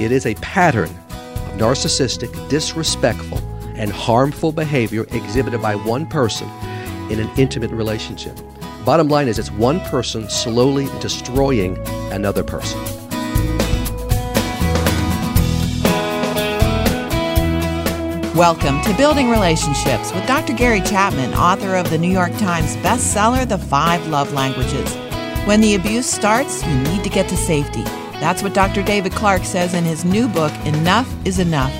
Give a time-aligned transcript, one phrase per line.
[0.00, 3.38] It is a pattern of narcissistic, disrespectful,
[3.76, 6.48] and harmful behavior exhibited by one person
[7.10, 8.36] in an intimate relationship.
[8.86, 11.76] Bottom line is, it's one person slowly destroying
[12.10, 12.80] another person.
[18.34, 20.54] Welcome to Building Relationships with Dr.
[20.54, 24.92] Gary Chapman, author of the New York Times bestseller, The Five Love Languages.
[25.46, 27.84] When the abuse starts, you need to get to safety.
[28.22, 28.84] That's what Dr.
[28.84, 31.72] David Clark says in his new book, Enough is Enough.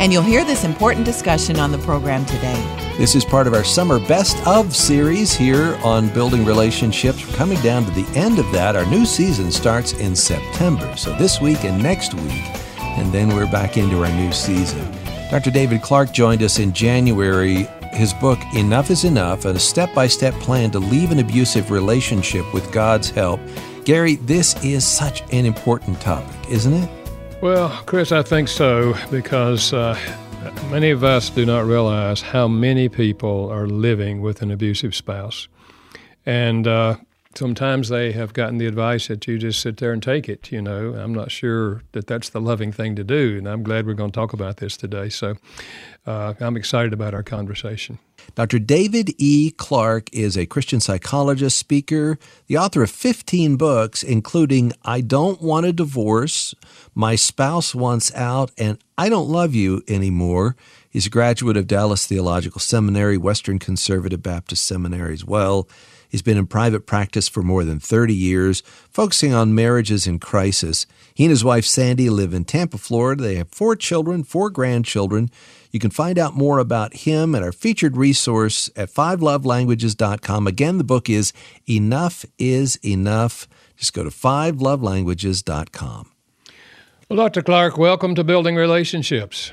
[0.00, 2.94] And you'll hear this important discussion on the program today.
[2.96, 7.28] This is part of our summer best of series here on building relationships.
[7.28, 8.74] We're coming down to the end of that.
[8.74, 10.96] Our new season starts in September.
[10.96, 12.42] So this week and next week,
[12.78, 14.90] and then we're back into our new season.
[15.30, 15.50] Dr.
[15.50, 17.68] David Clark joined us in January.
[17.92, 22.50] His book, Enough is Enough, a step by step plan to leave an abusive relationship
[22.54, 23.40] with God's help.
[23.84, 26.90] Gary, this is such an important topic, isn't it?
[27.40, 29.98] Well, Chris, I think so because uh,
[30.70, 35.48] many of us do not realize how many people are living with an abusive spouse.
[36.24, 36.96] And uh,
[37.34, 40.52] sometimes they have gotten the advice that you just sit there and take it.
[40.52, 43.86] You know, I'm not sure that that's the loving thing to do, and I'm glad
[43.86, 45.08] we're going to talk about this today.
[45.08, 45.36] So
[46.06, 47.98] uh, I'm excited about our conversation.
[48.34, 48.58] Dr.
[48.58, 49.50] David E.
[49.50, 55.66] Clark is a Christian psychologist, speaker, the author of 15 books, including I Don't Want
[55.66, 56.54] a Divorce,
[56.94, 60.56] My Spouse Wants Out, and I Don't Love You Anymore.
[60.88, 65.68] He's a graduate of Dallas Theological Seminary, Western Conservative Baptist Seminary as well.
[66.12, 70.84] He's been in private practice for more than 30 years, focusing on marriages in crisis.
[71.14, 73.22] He and his wife Sandy live in Tampa, Florida.
[73.22, 75.30] They have four children, four grandchildren.
[75.70, 80.46] You can find out more about him at our featured resource at fivelovelanguages.com.
[80.46, 81.32] Again, the book is
[81.66, 83.48] Enough is Enough.
[83.78, 86.10] Just go to fivelovelanguages.com.
[87.08, 87.40] Well, Dr.
[87.40, 89.50] Clark, welcome to Building Relationships.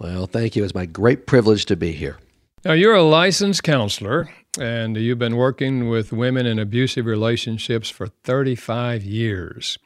[0.00, 0.64] Well, thank you.
[0.64, 2.18] It's my great privilege to be here.
[2.64, 8.08] Now, you're a licensed counselor and you've been working with women in abusive relationships for
[8.08, 9.78] 35 years.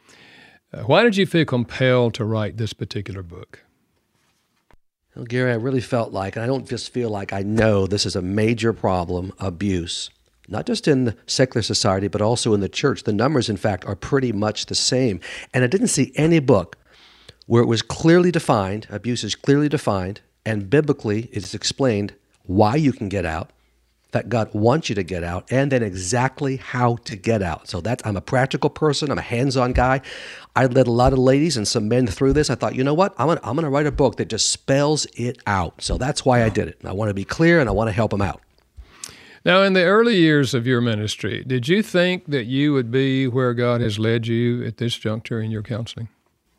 [0.72, 3.60] Uh, why did you feel compelled to write this particular book?
[5.14, 8.06] Well, Gary, I really felt like, and I don't just feel like I know this
[8.06, 10.10] is a major problem abuse,
[10.48, 13.04] not just in secular society, but also in the church.
[13.04, 15.20] The numbers, in fact, are pretty much the same.
[15.52, 16.76] And I didn't see any book
[17.46, 22.14] where it was clearly defined, abuse is clearly defined, and biblically it is explained
[22.44, 23.50] why you can get out
[24.14, 27.68] that God wants you to get out and then exactly how to get out.
[27.68, 30.00] So that's I'm a practical person, I'm a hands-on guy.
[30.56, 32.48] I led a lot of ladies and some men through this.
[32.48, 33.12] I thought, you know what?
[33.18, 35.82] I'm gonna, I'm gonna write a book that just spells it out.
[35.82, 36.78] So that's why I did it.
[36.84, 38.40] I want to be clear and I want to help them out.
[39.44, 43.26] Now, in the early years of your ministry, did you think that you would be
[43.26, 46.08] where God has led you at this juncture in your counseling?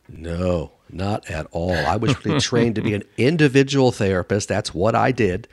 [0.07, 1.73] No, not at all.
[1.73, 4.49] I was really trained to be an individual therapist.
[4.49, 5.47] That's what I did.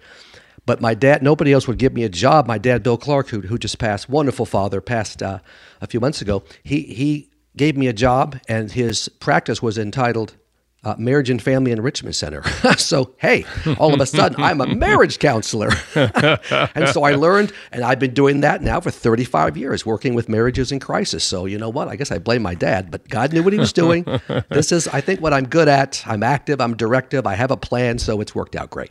[0.65, 2.47] But my dad, nobody else would give me a job.
[2.47, 5.41] My dad, Bill Clark, who, who just passed, wonderful father, passed uh,
[5.81, 6.45] a few months ago.
[6.63, 10.37] He he gave me a job, and his practice was entitled
[10.85, 12.43] uh, Marriage and Family Enrichment Center.
[12.77, 13.45] so hey,
[13.79, 18.15] all of a sudden I'm a marriage counselor, and so I learned, and I've been
[18.15, 21.25] doing that now for 35 years, working with marriages in crisis.
[21.25, 21.89] So you know what?
[21.89, 24.05] I guess I blame my dad, but God knew what He was doing.
[24.51, 26.03] this is, I think, what I'm good at.
[26.07, 26.61] I'm active.
[26.61, 27.27] I'm directive.
[27.27, 28.91] I have a plan, so it's worked out great.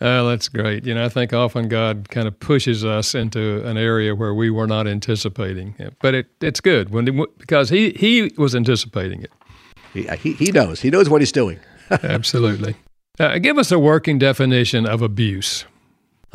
[0.00, 0.84] Oh, that's great.
[0.84, 4.50] You know, I think often God kind of pushes us into an area where we
[4.50, 7.04] were not anticipating, but it, it's good when
[7.38, 9.32] because he he was anticipating it.
[9.92, 10.80] He he, knows.
[10.80, 11.60] He knows what he's doing.
[11.90, 12.74] Absolutely.
[13.20, 15.64] Uh, give us a working definition of abuse.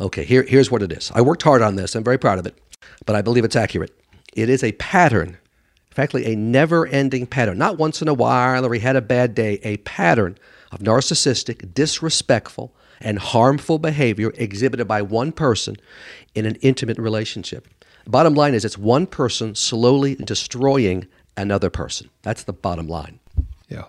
[0.00, 1.12] Okay, here here's what it is.
[1.14, 1.94] I worked hard on this.
[1.94, 2.58] I'm very proud of it,
[3.04, 3.94] but I believe it's accurate.
[4.32, 5.36] It is a pattern,
[5.96, 7.58] in a never-ending pattern.
[7.58, 9.60] Not once in a while or he had a bad day.
[9.62, 10.38] A pattern
[10.72, 15.76] of narcissistic, disrespectful and harmful behavior exhibited by one person
[16.34, 17.66] in an intimate relationship.
[18.06, 21.06] Bottom line is it's one person slowly destroying
[21.36, 22.10] another person.
[22.22, 23.20] That's the bottom line.
[23.68, 23.84] Yeah.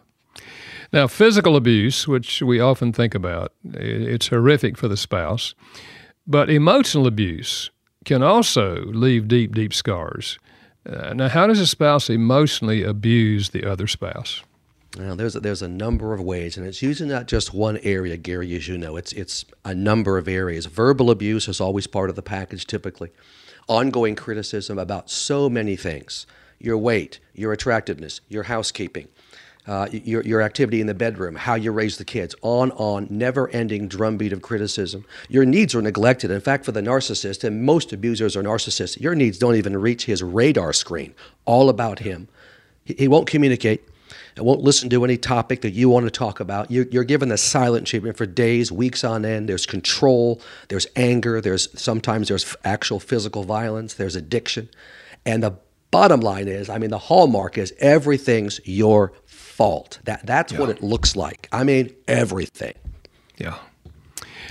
[0.94, 5.56] Now, physical abuse, which we often think about, it's horrific for the spouse,
[6.28, 7.72] but emotional abuse
[8.06, 10.38] can also leave deep, deep scars.
[10.86, 14.44] Uh, now, how does a spouse emotionally abuse the other spouse?
[14.98, 18.18] Now, there's a, there's a number of ways, and it's usually not just one area,
[18.18, 18.98] Gary, as you know.
[18.98, 20.66] It's it's a number of areas.
[20.66, 23.12] Verbal abuse is always part of the package, typically.
[23.70, 26.28] Ongoing criticism about so many things:
[26.60, 29.08] your weight, your attractiveness, your housekeeping,
[29.66, 32.36] uh, your your activity in the bedroom, how you raise the kids.
[32.42, 35.06] On on, never-ending drumbeat of criticism.
[35.30, 36.32] Your needs are neglected.
[36.32, 40.04] In fact, for the narcissist, and most abusers are narcissists, your needs don't even reach
[40.04, 41.14] his radar screen.
[41.46, 42.28] All about him.
[42.84, 43.88] He, he won't communicate
[44.36, 46.72] and won't listen to any topic that you want to talk about.
[46.72, 49.50] You're, you're given the silent treatment for days, weeks on end.
[49.50, 54.70] There's control, there's anger, there's sometimes there's actual physical violence, there's addiction.
[55.26, 55.56] And the
[55.92, 60.00] bottom line is, I mean, the hallmark is everything's your fault.
[60.06, 60.60] That that's yeah.
[60.60, 61.48] what it looks like.
[61.52, 62.74] I mean, everything.
[63.38, 63.58] Yeah.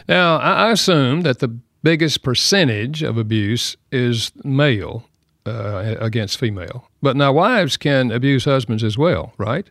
[0.09, 1.49] Now, I assume that the
[1.83, 5.05] biggest percentage of abuse is male
[5.47, 6.90] uh, against female.
[7.02, 9.67] But now wives can abuse husbands as well, right?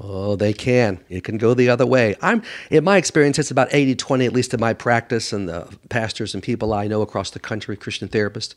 [0.00, 1.00] Oh, they can.
[1.08, 2.16] It can go the other way.
[2.20, 6.34] I'm in my experience it's about 80-20 at least in my practice and the pastors
[6.34, 8.54] and people I know across the country, Christian therapists.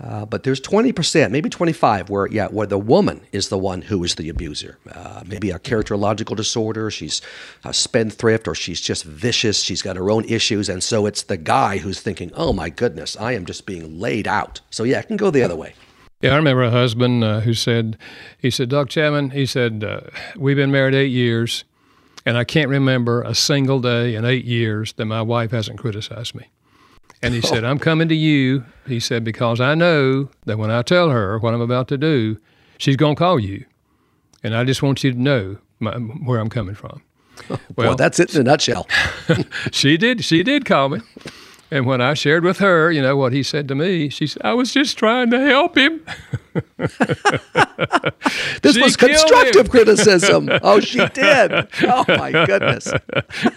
[0.00, 4.02] Uh, but there's 20%, maybe 25, where yeah, where the woman is the one who
[4.02, 4.78] is the abuser.
[4.90, 7.22] Uh, maybe a characterological disorder, she's
[7.64, 9.62] a spendthrift, or she's just vicious.
[9.62, 13.16] She's got her own issues, and so it's the guy who's thinking, "Oh my goodness,
[13.16, 15.74] I am just being laid out." So yeah, it can go the other way.
[16.22, 17.98] Yeah, I remember a husband uh, who said,
[18.38, 20.02] he said, Doc Chapman, he said, uh,
[20.36, 21.64] we've been married eight years,
[22.24, 26.36] and I can't remember a single day in eight years that my wife hasn't criticized
[26.36, 26.48] me.
[27.22, 27.46] And he oh.
[27.46, 31.40] said, I'm coming to you, he said, because I know that when I tell her
[31.40, 32.38] what I'm about to do,
[32.78, 33.64] she's going to call you.
[34.44, 37.02] And I just want you to know my, where I'm coming from.
[37.76, 38.86] well, that's it in a nutshell.
[39.72, 40.24] she did.
[40.24, 41.00] She did call me.
[41.72, 44.42] And when I shared with her, you know, what he said to me, she said,
[44.44, 46.04] I was just trying to help him.
[48.60, 50.50] this she was constructive criticism.
[50.62, 51.68] Oh, she did.
[51.84, 52.92] Oh, my goodness.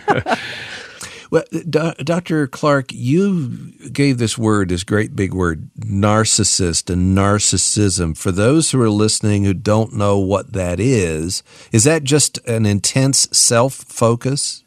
[1.29, 2.47] well, Dr.
[2.47, 8.17] Clark, you gave this word, this great big word, narcissist and narcissism.
[8.17, 12.65] For those who are listening who don't know what that is, is that just an
[12.65, 14.63] intense self focus?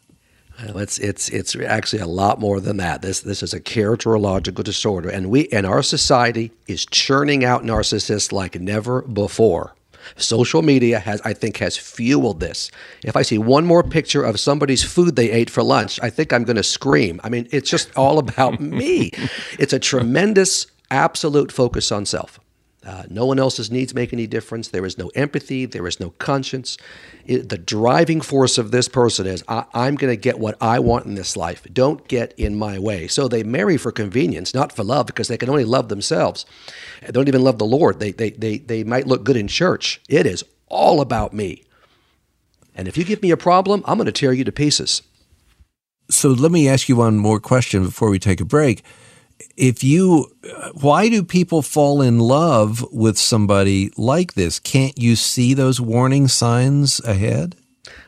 [0.60, 3.02] It's it's it's actually a lot more than that.
[3.02, 8.32] This this is a characterological disorder, and we and our society is churning out narcissists
[8.32, 9.74] like never before.
[10.16, 12.70] Social media has, I think, has fueled this.
[13.04, 16.32] If I see one more picture of somebody's food they ate for lunch, I think
[16.32, 17.20] I'm going to scream.
[17.22, 19.10] I mean, it's just all about me.
[19.58, 22.40] It's a tremendous, absolute focus on self.
[22.88, 24.68] Uh, no one else's needs make any difference.
[24.68, 25.66] There is no empathy.
[25.66, 26.78] There is no conscience.
[27.26, 30.78] It, the driving force of this person is I, am going to get what I
[30.78, 31.66] want in this life.
[31.70, 33.06] Don't get in my way.
[33.06, 36.46] So they marry for convenience, not for love, because they can only love themselves.
[37.02, 38.00] They don't even love the Lord.
[38.00, 40.00] They, they, they, they might look good in church.
[40.08, 41.64] It is all about me.
[42.74, 45.02] And if you give me a problem, I'm going to tear you to pieces.
[46.10, 48.82] So let me ask you one more question before we take a break
[49.56, 50.30] if you
[50.80, 56.28] why do people fall in love with somebody like this can't you see those warning
[56.28, 57.56] signs ahead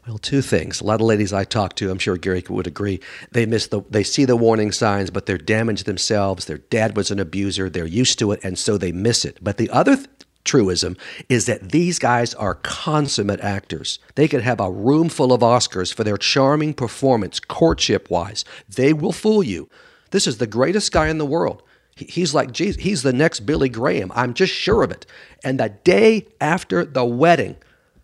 [0.07, 0.81] well, two things.
[0.81, 3.01] A lot of ladies I talk to, I'm sure Gary would agree,
[3.31, 6.47] they miss the they see the warning signs, but they're damaged themselves.
[6.47, 9.39] Their dad was an abuser, they're used to it, and so they miss it.
[9.41, 10.09] But the other th-
[10.45, 10.97] truism
[11.29, 13.99] is that these guys are consummate actors.
[14.15, 18.45] They could have a room full of Oscars for their charming performance, courtship wise.
[18.69, 19.69] They will fool you.
[20.11, 21.63] This is the greatest guy in the world.
[21.95, 22.83] He's like Jesus.
[22.83, 24.11] He's the next Billy Graham.
[24.15, 25.07] I'm just sure of it.
[25.45, 27.57] And the day after the wedding,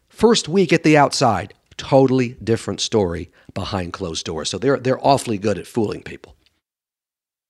[0.08, 4.50] first week at the outside, totally different story behind closed doors.
[4.50, 6.36] So they're they're awfully good at fooling people.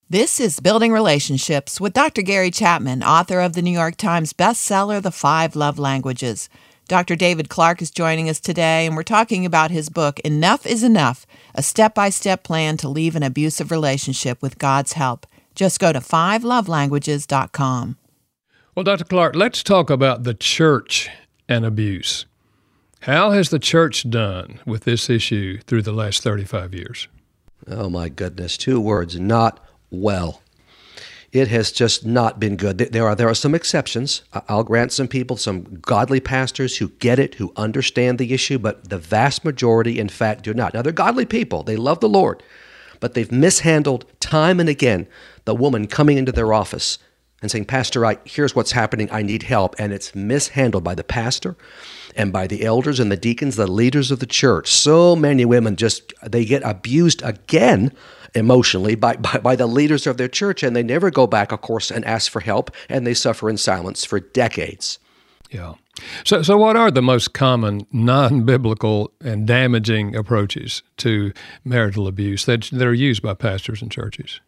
[0.08, 2.22] This is Building Relationships with Dr.
[2.22, 6.48] Gary Chapman, author of the New York Times bestseller The Five Love Languages.
[6.86, 7.16] Dr.
[7.16, 11.26] David Clark is joining us today, and we're talking about his book, Enough is Enough
[11.58, 15.26] A Step by Step Plan to Leave an Abusive Relationship with God's Help.
[15.54, 17.96] Just go to fivelovelanguages.com.
[18.74, 19.04] Well, Dr.
[19.04, 21.08] Clark, let's talk about the church
[21.48, 22.26] and abuse.
[23.00, 27.08] How has the church done with this issue through the last 35 years?
[27.66, 28.58] Oh, my goodness.
[28.58, 29.58] Two words not
[29.90, 30.42] well
[31.36, 32.78] it has just not been good.
[32.78, 34.22] There are there are some exceptions.
[34.48, 38.88] I'll grant some people, some godly pastors who get it, who understand the issue, but
[38.88, 40.74] the vast majority, in fact, do not.
[40.74, 42.42] Now they're godly people; they love the Lord,
[43.00, 45.06] but they've mishandled time and again
[45.44, 46.98] the woman coming into their office
[47.42, 49.08] and saying, "Pastor, I here's what's happening.
[49.12, 51.56] I need help," and it's mishandled by the pastor
[52.16, 54.72] and by the elders and the deacons, the leaders of the church.
[54.72, 57.92] So many women just they get abused again
[58.36, 61.60] emotionally by, by, by, the leaders of their church, and they never go back, of
[61.62, 64.98] course, and ask for help, and they suffer in silence for decades.
[65.50, 65.74] Yeah.
[66.24, 71.32] So, so what are the most common non biblical and damaging approaches to
[71.64, 74.40] marital abuse that, that are used by pastors and churches?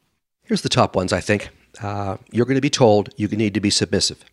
[0.44, 1.48] Here's the top ones, I think.
[1.80, 4.24] Uh, you're going to be told you need to be submissive.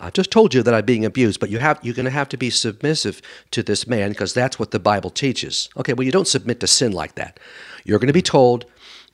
[0.00, 2.28] I just told you that I'm being abused, but you have you're going to have
[2.28, 5.68] to be submissive to this man because that's what the Bible teaches.
[5.76, 7.40] Okay, well you don't submit to sin like that.
[7.84, 8.66] You're going to be told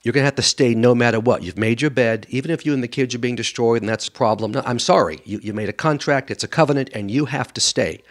[0.04, 1.42] you're going to have to stay no matter what.
[1.42, 4.06] You've made your bed, even if you and the kids are being destroyed, and that's
[4.06, 4.52] a problem.
[4.52, 5.20] No, I'm sorry.
[5.24, 8.02] You, you made a contract, it's a covenant, and you have to stay.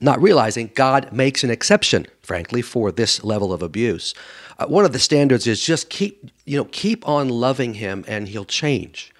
[0.00, 4.14] not realizing God makes an exception, frankly, for this level of abuse.
[4.58, 8.28] Uh, one of the standards is just keep, you know, keep on loving him and
[8.28, 9.12] he'll change.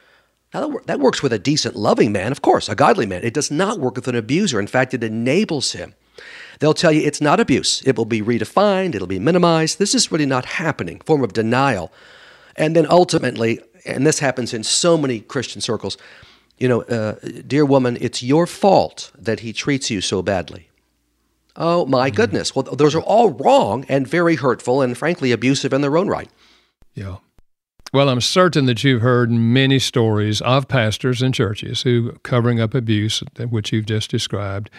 [0.55, 3.23] Now, that, that works with a decent, loving man, of course, a godly man.
[3.23, 4.59] It does not work with an abuser.
[4.59, 5.95] In fact, it enables him.
[6.61, 7.83] They'll tell you it's not abuse.
[7.85, 9.79] It will be redefined, it'll be minimized.
[9.79, 11.91] This is really not happening, form of denial.
[12.55, 15.97] And then ultimately, and this happens in so many Christian circles,
[16.59, 17.15] you know, uh,
[17.47, 20.69] dear woman, it's your fault that he treats you so badly.
[21.57, 22.17] Oh my mm-hmm.
[22.17, 22.55] goodness.
[22.55, 26.29] Well, those are all wrong and very hurtful and frankly abusive in their own right.
[26.95, 27.17] Yeah.
[27.93, 32.73] Well, I'm certain that you've heard many stories of pastors and churches who covering up
[32.73, 34.71] abuse, which you've just described.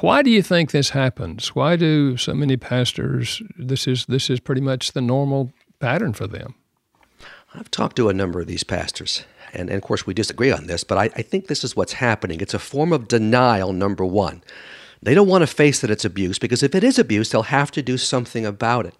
[0.00, 1.54] Why do you think this happens?
[1.54, 6.26] Why do so many pastors this is this is pretty much the normal pattern for
[6.26, 6.54] them?
[7.54, 10.66] I've talked to a number of these pastors, and, and of course we disagree on
[10.66, 12.40] this, but I, I think this is what's happening.
[12.40, 14.42] It's a form of denial, number one.
[15.02, 17.70] They don't want to face that it's abuse because if it is abuse, they'll have
[17.72, 18.94] to do something about it.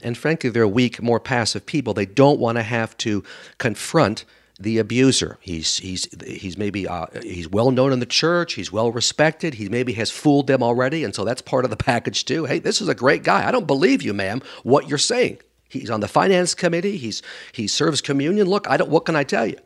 [0.00, 1.92] And frankly, they're weak, more passive people.
[1.92, 3.24] They don't want to have to
[3.58, 4.24] confront
[4.58, 5.38] the abuser.
[5.40, 8.54] He's he's he's maybe uh, he's well known in the church.
[8.54, 9.54] He's well respected.
[9.54, 12.44] He maybe has fooled them already, and so that's part of the package too.
[12.44, 13.46] Hey, this is a great guy.
[13.46, 14.42] I don't believe you, ma'am.
[14.62, 15.38] What you're saying.
[15.68, 16.96] He's on the finance committee.
[16.96, 18.46] He's he serves communion.
[18.48, 18.90] Look, I don't.
[18.90, 19.58] What can I tell you?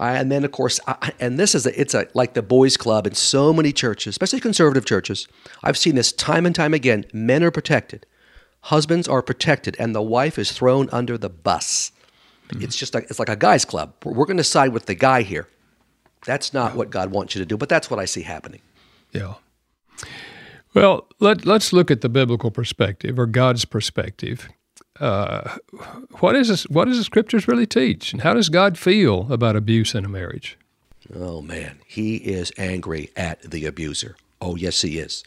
[0.00, 3.06] and then, of course, I, and this is a, it's a, like the boys' club
[3.06, 5.28] in so many churches, especially conservative churches.
[5.62, 7.04] I've seen this time and time again.
[7.12, 8.06] Men are protected,
[8.62, 11.92] husbands are protected, and the wife is thrown under the bus.
[12.50, 12.64] Mm-hmm.
[12.64, 13.94] It's just like it's like a guys' club.
[14.04, 15.48] We're, we're going to side with the guy here.
[16.26, 18.60] That's not what God wants you to do, but that's what I see happening.
[19.12, 19.34] Yeah.
[20.74, 24.48] Well, let, let's look at the biblical perspective or God's perspective
[25.00, 25.56] uh,
[26.18, 29.56] what is this, what does the scriptures really teach, and how does God feel about
[29.56, 30.58] abuse in a marriage?
[31.14, 34.16] Oh man, He is angry at the abuser.
[34.40, 35.24] Oh yes, He is.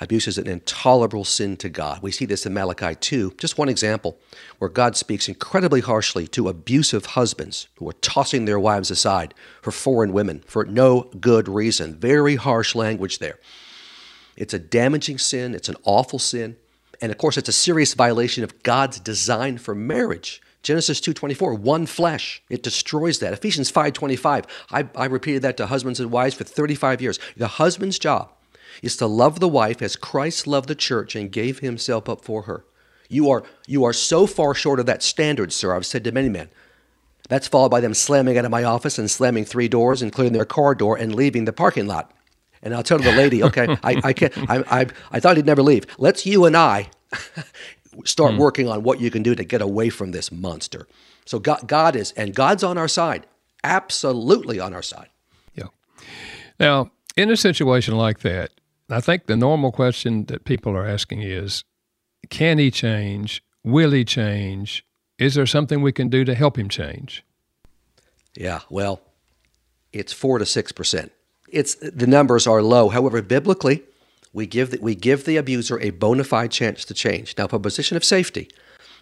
[0.00, 2.00] Abuse is an intolerable sin to God.
[2.00, 4.18] We see this in Malachi 2, just one example,
[4.58, 9.70] where God speaks incredibly harshly to abusive husbands who are tossing their wives aside for
[9.70, 11.96] foreign women for no good reason.
[11.96, 13.38] Very harsh language there.
[14.36, 16.56] It's a damaging sin, it's an awful sin.
[17.02, 20.40] And of course, it's a serious violation of God's design for marriage.
[20.62, 22.42] Genesis 2:24, one flesh.
[22.48, 23.32] It destroys that.
[23.32, 24.44] Ephesians 5:25.
[24.70, 27.18] I, I repeated that to husbands and wives for 35 years.
[27.36, 28.32] The husband's job
[28.82, 32.42] is to love the wife as Christ loved the church and gave himself up for
[32.42, 32.64] her.
[33.08, 35.74] You are you are so far short of that standard, sir.
[35.74, 36.48] I've said to many men.
[37.28, 40.44] That's followed by them slamming out of my office and slamming three doors, including their
[40.44, 42.12] car door, and leaving the parking lot.
[42.62, 44.36] And I'll tell the lady, okay, I, I can't.
[44.50, 45.86] I, I, I thought he'd never leave.
[45.98, 46.90] Let's you and I
[48.04, 48.38] start hmm.
[48.38, 50.86] working on what you can do to get away from this monster.
[51.24, 53.26] So God, God is, and God's on our side,
[53.62, 55.08] absolutely on our side.
[55.54, 55.68] Yeah.
[56.58, 58.50] Now, in a situation like that,
[58.90, 61.64] I think the normal question that people are asking is,
[62.28, 63.42] can he change?
[63.64, 64.84] Will he change?
[65.18, 67.24] Is there something we can do to help him change?
[68.34, 69.00] Yeah, well,
[69.92, 71.12] it's four to six percent
[71.52, 72.88] it's the numbers are low.
[72.88, 73.82] However, biblically,
[74.32, 77.36] we give the, we give the abuser a bona fide chance to change.
[77.36, 78.48] Now, from a position of safety,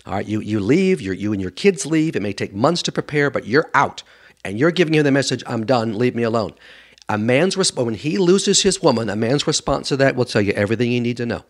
[0.07, 2.16] all right, you you leave, you and your kids leave.
[2.16, 4.02] It may take months to prepare, but you're out,
[4.45, 5.99] and you're giving him the message, "I'm done.
[5.99, 6.54] Leave me alone."
[7.09, 10.43] A man's response when he loses his woman, a man's response to that will tell
[10.43, 11.45] you everything you need to know.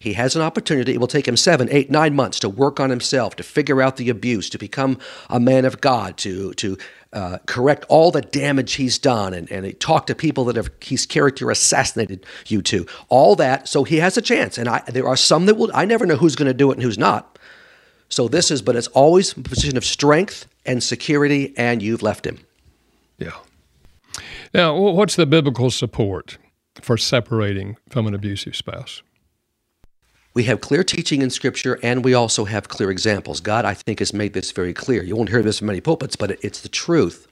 [0.00, 0.94] He has an opportunity.
[0.94, 3.96] It will take him seven, eight, nine months to work on himself, to figure out
[3.96, 6.78] the abuse, to become a man of God, to to
[7.12, 11.06] uh, correct all the damage he's done and, and talk to people that have he's
[11.06, 15.16] character assassinated you to all that so he has a chance and I, there are
[15.16, 17.38] some that will i never know who's going to do it and who's not
[18.10, 22.26] so this is but it's always a position of strength and security and you've left
[22.26, 22.40] him
[23.16, 23.32] yeah
[24.54, 26.38] now what's the biblical support
[26.80, 29.02] for separating from an abusive spouse
[30.38, 33.40] we have clear teaching in Scripture, and we also have clear examples.
[33.40, 35.02] God, I think, has made this very clear.
[35.02, 37.26] You won't hear this in many pulpits, but it's the truth.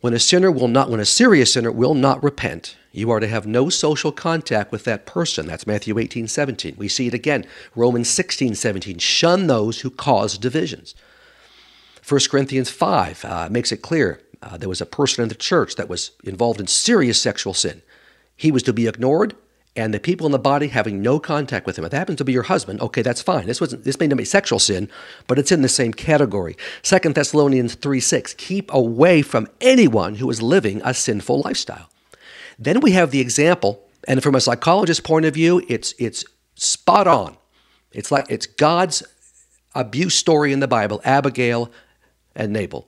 [0.00, 3.28] When a sinner will not, when a serious sinner will not repent, you are to
[3.28, 5.46] have no social contact with that person.
[5.46, 6.74] That's Matthew 18, 17.
[6.76, 8.98] We see it again, Romans 16, 17.
[8.98, 10.96] Shun those who cause divisions.
[12.06, 15.76] 1 Corinthians 5 uh, makes it clear uh, there was a person in the church
[15.76, 17.82] that was involved in serious sexual sin.
[18.36, 19.34] He was to be ignored,
[19.74, 21.84] and the people in the body having no contact with him.
[21.84, 23.46] If it happens to be your husband, okay, that's fine.
[23.46, 24.90] This wasn't this may not be sexual sin,
[25.26, 26.56] but it's in the same category.
[26.82, 31.88] Second Thessalonians 3 6, keep away from anyone who is living a sinful lifestyle.
[32.58, 36.24] Then we have the example, and from a psychologist's point of view, it's it's
[36.54, 37.36] spot on.
[37.92, 39.02] It's like it's God's
[39.74, 41.70] abuse story in the Bible, Abigail
[42.36, 42.86] and Nabal.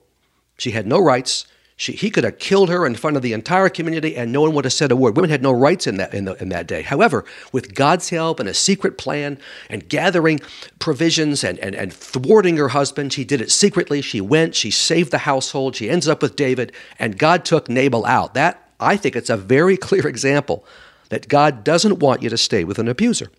[0.57, 1.45] She had no rights.
[1.79, 4.55] She, he could have killed her in front of the entire community and no one
[4.55, 5.15] would have said a word.
[5.15, 6.81] Women had no rights in that, in, the, in that day.
[6.81, 9.37] However, with God's help and a secret plan
[9.69, 10.39] and gathering
[10.79, 14.01] provisions and, and, and thwarting her husband, she did it secretly.
[14.01, 18.07] She went, she saved the household, she ends up with David, and God took Nabal
[18.07, 18.33] out.
[18.33, 20.65] That, I think, it's a very clear example
[21.09, 23.29] that God doesn't want you to stay with an abuser.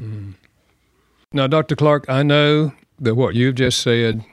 [0.00, 0.34] Mm.
[1.32, 1.76] Now, Dr.
[1.76, 4.24] Clark, I know that what you've just said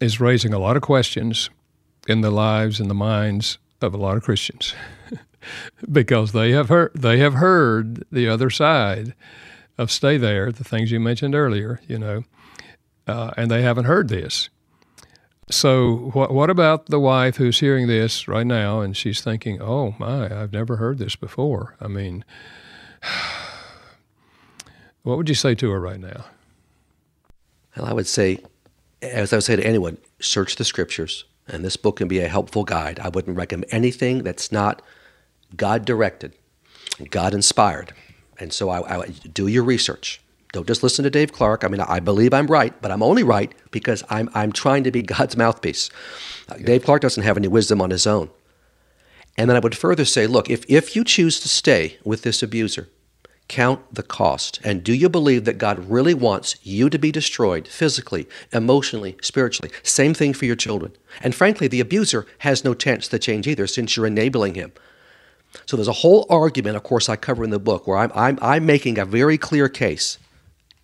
[0.00, 1.50] is raising a lot of questions
[2.06, 4.74] in the lives and the minds of a lot of Christians
[5.92, 9.14] because they have heard they have heard the other side
[9.76, 12.24] of stay there, the things you mentioned earlier, you know,
[13.06, 14.48] uh, and they haven't heard this.
[15.50, 19.94] So, what what about the wife who's hearing this right now and she's thinking, "Oh
[19.98, 22.24] my, I've never heard this before." I mean,
[25.02, 26.26] what would you say to her right now?
[27.76, 28.40] Well, I would say,
[29.02, 32.28] as I would say to anyone, search the scriptures, and this book can be a
[32.28, 32.98] helpful guide.
[33.00, 34.82] I wouldn't recommend anything that's not
[35.56, 36.34] God directed,
[37.10, 37.92] God inspired.
[38.38, 40.20] And so I, I do your research.
[40.52, 41.64] Don't just listen to Dave Clark.
[41.64, 44.90] I mean, I believe I'm right, but I'm only right because I'm, I'm trying to
[44.90, 45.90] be God's mouthpiece.
[46.48, 48.30] Uh, Dave Clark doesn't have any wisdom on his own.
[49.36, 52.42] And then I would further say, look, if, if you choose to stay with this
[52.42, 52.88] abuser,
[53.48, 54.60] count the cost.
[54.62, 59.70] And do you believe that God really wants you to be destroyed physically, emotionally, spiritually?
[59.82, 60.92] Same thing for your children.
[61.22, 64.72] And frankly, the abuser has no chance to change either since you're enabling him.
[65.66, 68.38] So there's a whole argument, of course, I cover in the book where I'm, I'm,
[68.42, 70.18] I'm making a very clear case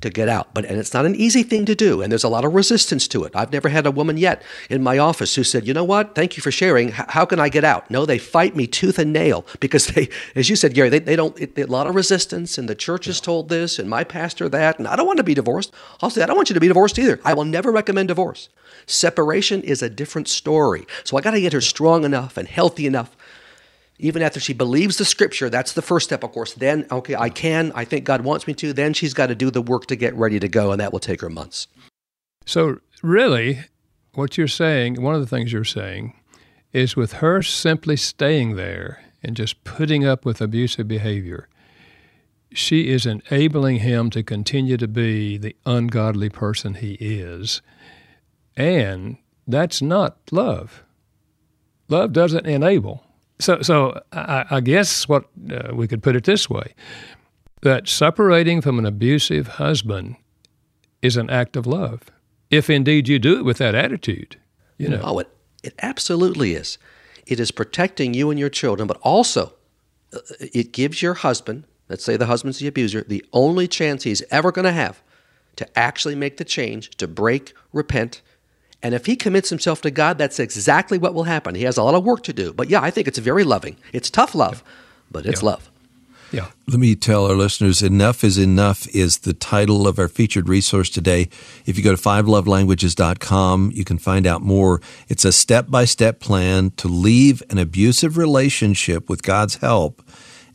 [0.04, 0.54] to get out.
[0.54, 3.08] But and it's not an easy thing to do, and there's a lot of resistance
[3.08, 3.34] to it.
[3.34, 6.14] I've never had a woman yet in my office who said, "You know what?
[6.14, 6.88] Thank you for sharing.
[6.88, 10.08] H- how can I get out?" No, they fight me tooth and nail because they,
[10.34, 11.38] as you said, Gary, they, they don't.
[11.40, 14.78] It, a lot of resistance, and the church is told this, and my pastor that,
[14.78, 15.72] and I don't want to be divorced.
[16.00, 17.20] I'll say I don't want you to be divorced either.
[17.24, 18.48] I will never recommend divorce.
[18.86, 20.86] Separation is a different story.
[21.04, 23.16] So I got to get her strong enough and healthy enough
[23.98, 26.54] even after she believes the scripture, that's the first step, of course.
[26.54, 28.72] Then, okay, I can, I think God wants me to.
[28.72, 31.00] Then she's got to do the work to get ready to go, and that will
[31.00, 31.68] take her months.
[32.44, 33.60] So, really,
[34.14, 36.14] what you're saying, one of the things you're saying,
[36.72, 41.48] is with her simply staying there and just putting up with abusive behavior,
[42.52, 47.62] she is enabling him to continue to be the ungodly person he is.
[48.56, 50.84] And that's not love.
[51.88, 53.04] Love doesn't enable
[53.38, 56.74] so, so I, I guess what uh, we could put it this way:
[57.62, 60.16] that separating from an abusive husband
[61.02, 62.02] is an act of love,
[62.50, 64.36] if indeed you do it with that attitude.
[64.78, 65.28] You know, oh, it,
[65.62, 66.78] it absolutely is.
[67.26, 69.54] It is protecting you and your children, but also
[70.12, 74.22] uh, it gives your husband, let's say the husband's the abuser, the only chance he's
[74.30, 75.02] ever going to have
[75.56, 78.22] to actually make the change, to break, repent,
[78.84, 81.54] and if he commits himself to God, that's exactly what will happen.
[81.54, 82.52] He has a lot of work to do.
[82.52, 83.78] But yeah, I think it's very loving.
[83.94, 84.62] It's tough love,
[85.10, 85.48] but it's yeah.
[85.48, 85.70] love.
[86.30, 86.48] Yeah.
[86.68, 90.90] Let me tell our listeners Enough is Enough is the title of our featured resource
[90.90, 91.30] today.
[91.64, 94.82] If you go to fivelovelanguages.com, you can find out more.
[95.08, 100.02] It's a step by step plan to leave an abusive relationship with God's help.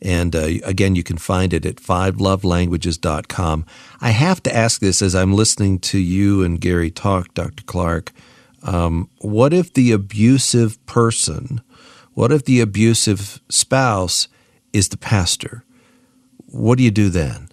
[0.01, 3.65] And uh, again, you can find it at fivelovelanguages.com.
[3.99, 7.63] I have to ask this as I'm listening to you and Gary talk, Dr.
[7.63, 8.11] Clark.
[8.63, 11.61] Um, what if the abusive person,
[12.13, 14.27] what if the abusive spouse
[14.73, 15.63] is the pastor?
[16.45, 17.49] What do you do then?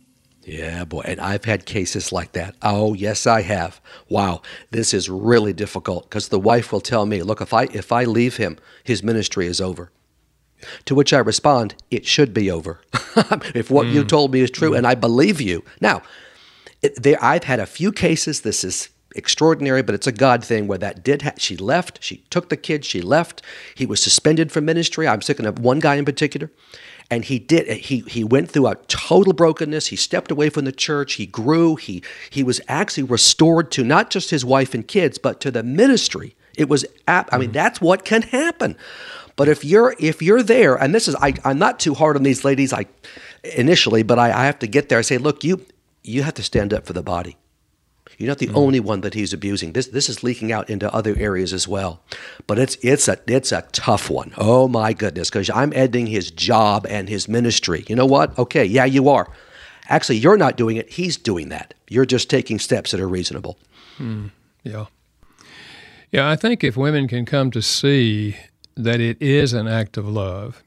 [0.47, 1.03] Yeah, boy.
[1.05, 2.55] And I've had cases like that.
[2.63, 3.81] Oh, yes, I have.
[4.09, 7.91] Wow, this is really difficult because the wife will tell me, look, if I if
[7.91, 9.91] I leave him, his ministry is over.
[10.87, 12.81] To which I respond, it should be over.
[13.55, 13.93] if what mm.
[13.93, 14.79] you told me is true mm.
[14.79, 15.65] and I believe you.
[15.81, 16.03] Now,
[16.83, 18.43] it, there, I've had a few cases.
[18.43, 21.23] This is extraordinary, but it's a God thing where that did.
[21.23, 22.03] Ha- she left.
[22.03, 22.85] She took the kid.
[22.85, 23.43] She left.
[23.75, 25.09] He was suspended from ministry.
[25.09, 26.51] I'm thinking of one guy in particular,
[27.11, 27.67] and he did.
[27.79, 29.89] He he went through a total brokenness.
[29.89, 31.15] He stepped away from the church.
[31.15, 31.77] He grew.
[31.77, 35.63] He he was actually restored to not just his wife and kids, but to the
[35.63, 36.37] ministry.
[36.57, 36.85] It was.
[37.09, 37.55] Ap- I mean, mm.
[37.55, 38.77] that's what can happen.
[39.37, 42.23] But if you're if you're there, and this is I, I'm not too hard on
[42.23, 42.87] these ladies, I
[43.45, 44.99] initially, but I, I have to get there.
[44.99, 45.65] I say, look, you
[46.03, 47.37] you have to stand up for the body.
[48.19, 48.57] You're not the mm.
[48.57, 49.73] only one that he's abusing.
[49.73, 52.01] This this is leaking out into other areas as well.
[52.47, 54.33] But it's it's a it's a tough one.
[54.39, 57.85] Oh my goodness, because I'm ending his job and his ministry.
[57.89, 58.39] You know what?
[58.39, 59.31] Okay, yeah, you are.
[59.89, 60.91] Actually, you're not doing it.
[60.91, 61.75] He's doing that.
[61.89, 63.59] You're just taking steps that are reasonable.
[63.99, 64.31] Mm.
[64.65, 64.87] Yeah.
[66.11, 68.37] Yeah, I think if women can come to see
[68.77, 70.63] that it is an act of love.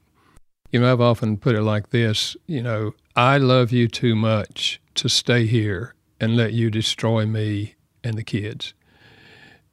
[0.72, 4.82] You know, I've often put it like this you know, I love you too much
[4.95, 8.74] to stay here and let you destroy me and the kids.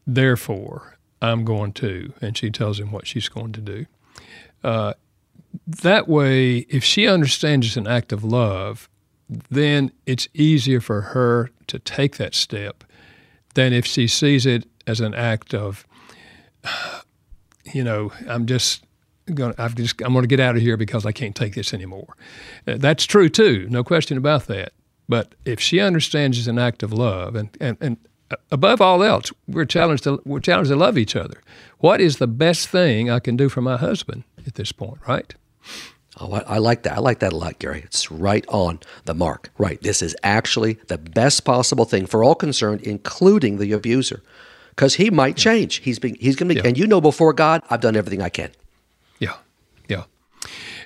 [0.06, 2.12] Therefore, I'm going to.
[2.20, 3.86] And she tells him what she's going to do.
[4.62, 4.94] Uh,
[5.66, 8.88] that way, if she understands it's an act of love,
[9.28, 12.84] then it's easier for her to take that step
[13.54, 15.86] than if she sees it as an act of,
[17.72, 18.84] you know, I'm just
[19.34, 19.54] going.
[19.58, 22.16] I've just I'm going to get out of here because I can't take this anymore.
[22.66, 24.72] Uh, that's true too, no question about that.
[25.08, 27.96] But if she understands it's an act of love, and and, and
[28.50, 31.42] above all else, we're challenged to we're challenged to love each other.
[31.78, 35.34] What is the best thing I can do for my husband at this point, right?
[36.18, 36.96] Oh, I, like that.
[36.96, 37.82] I like that a lot, Gary.
[37.84, 39.50] It's right on the mark.
[39.58, 39.80] Right.
[39.82, 44.22] This is actually the best possible thing for all concerned, including the abuser,
[44.76, 45.76] because he might change.
[45.76, 46.68] He's being, he's going to be, yeah.
[46.68, 48.50] and you know, before God, I've done everything I can.
[49.18, 49.36] Yeah,
[49.88, 50.04] yeah.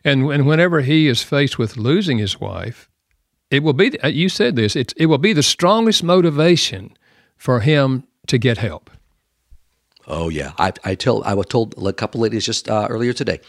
[0.04, 2.88] And and whenever he is faced with losing his wife,
[3.50, 3.98] it will be.
[4.04, 4.76] You said this.
[4.76, 6.96] It it will be the strongest motivation
[7.36, 8.90] for him to get help.
[10.06, 13.40] Oh yeah, I, I told I was told a couple ladies just uh, earlier today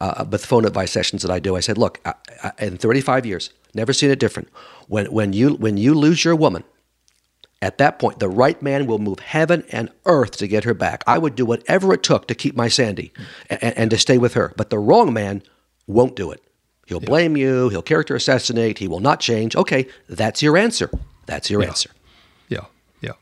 [0.00, 1.56] uh, with phone advice sessions that I do.
[1.56, 4.48] I said, look, I, I, in 35 years, never seen it different.
[4.88, 6.64] When when you when you lose your woman,
[7.62, 11.04] at that point, the right man will move heaven and earth to get her back.
[11.06, 13.12] I would do whatever it took to keep my Sandy
[13.50, 14.54] and, and to stay with her.
[14.56, 15.42] But the wrong man
[15.86, 16.42] won't do it.
[16.86, 17.68] He'll blame you.
[17.68, 18.78] He'll character assassinate.
[18.78, 19.54] He will not change.
[19.54, 20.90] Okay, that's your answer.
[21.26, 21.68] That's your yeah.
[21.68, 21.90] answer.
[22.48, 22.64] Yeah,
[23.00, 23.12] yeah.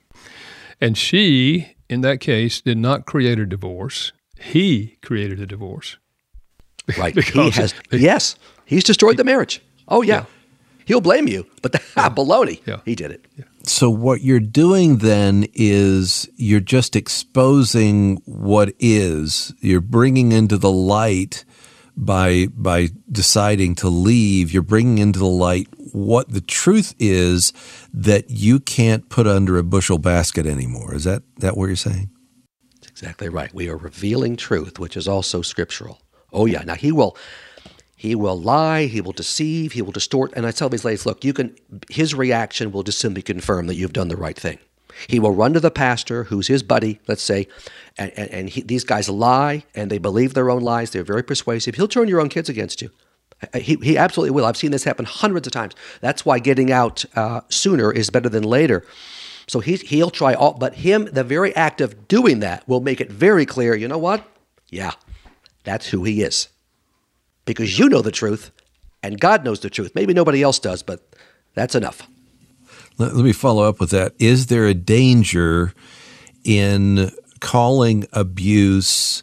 [0.80, 4.12] And she, in that case, did not create a divorce.
[4.40, 5.96] He created a divorce.
[6.96, 7.14] Right.
[7.14, 7.74] he has.
[7.92, 9.60] yes, he's destroyed the marriage.
[9.88, 10.20] Oh yeah.
[10.20, 10.24] yeah.
[10.86, 12.08] He'll blame you, but the, yeah.
[12.08, 12.62] baloney.
[12.64, 12.80] Yeah.
[12.86, 13.26] He did it.
[13.68, 19.52] So what you're doing then is you're just exposing what is.
[19.60, 21.44] You're bringing into the light
[21.94, 24.52] by by deciding to leave.
[24.52, 27.52] You're bringing into the light what the truth is
[27.92, 30.94] that you can't put under a bushel basket anymore.
[30.94, 32.10] Is that that what you're saying?
[32.74, 33.52] That's exactly right.
[33.52, 36.00] We are revealing truth, which is also scriptural.
[36.32, 36.62] Oh yeah.
[36.62, 37.18] Now he will
[37.98, 40.32] he will lie, he will deceive, he will distort.
[40.36, 41.56] And I tell these ladies, look, you can
[41.90, 44.60] his reaction will just simply confirm that you've done the right thing.
[45.08, 47.48] He will run to the pastor, who's his buddy, let's say,
[47.96, 50.90] and, and, and he, these guys lie and they believe their own lies.
[50.90, 51.74] They're very persuasive.
[51.74, 52.90] He'll turn your own kids against you.
[53.54, 54.44] He, he absolutely will.
[54.44, 55.74] I've seen this happen hundreds of times.
[56.00, 58.84] That's why getting out uh, sooner is better than later.
[59.48, 63.00] So he, he'll try all, but him, the very act of doing that will make
[63.00, 64.24] it very clear you know what?
[64.68, 64.92] Yeah,
[65.64, 66.48] that's who he is.
[67.48, 68.50] Because you know the truth
[69.02, 69.92] and God knows the truth.
[69.94, 71.00] Maybe nobody else does, but
[71.54, 72.06] that's enough.
[72.98, 74.12] Let, let me follow up with that.
[74.18, 75.72] Is there a danger
[76.44, 79.22] in calling abuse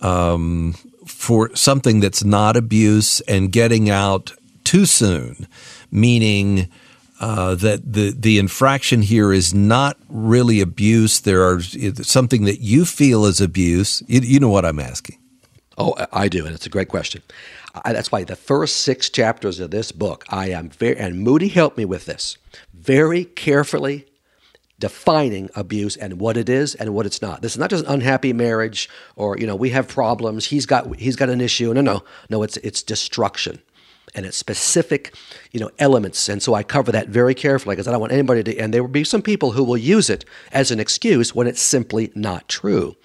[0.00, 0.74] um,
[1.06, 4.32] for something that's not abuse and getting out
[4.64, 5.46] too soon?
[5.90, 6.68] Meaning,
[7.20, 11.20] uh, that the the infraction here is not really abuse.
[11.20, 14.02] There are something that you feel is abuse.
[14.08, 15.18] You, you know what I'm asking.
[15.78, 17.22] Oh, I do, and it's a great question.
[17.74, 21.48] I, that's why the first six chapters of this book, I am very, and Moody
[21.48, 22.36] helped me with this,
[22.74, 24.06] very carefully
[24.78, 27.40] defining abuse and what it is and what it's not.
[27.40, 30.46] This is not just an unhappy marriage or you know we have problems.
[30.46, 31.72] He's got he's got an issue.
[31.72, 32.42] No, no, no.
[32.42, 33.62] It's it's destruction,
[34.14, 35.14] and it's specific,
[35.52, 36.28] you know, elements.
[36.28, 38.58] And so I cover that very carefully because I don't want anybody to.
[38.58, 41.62] And there will be some people who will use it as an excuse when it's
[41.62, 42.96] simply not true.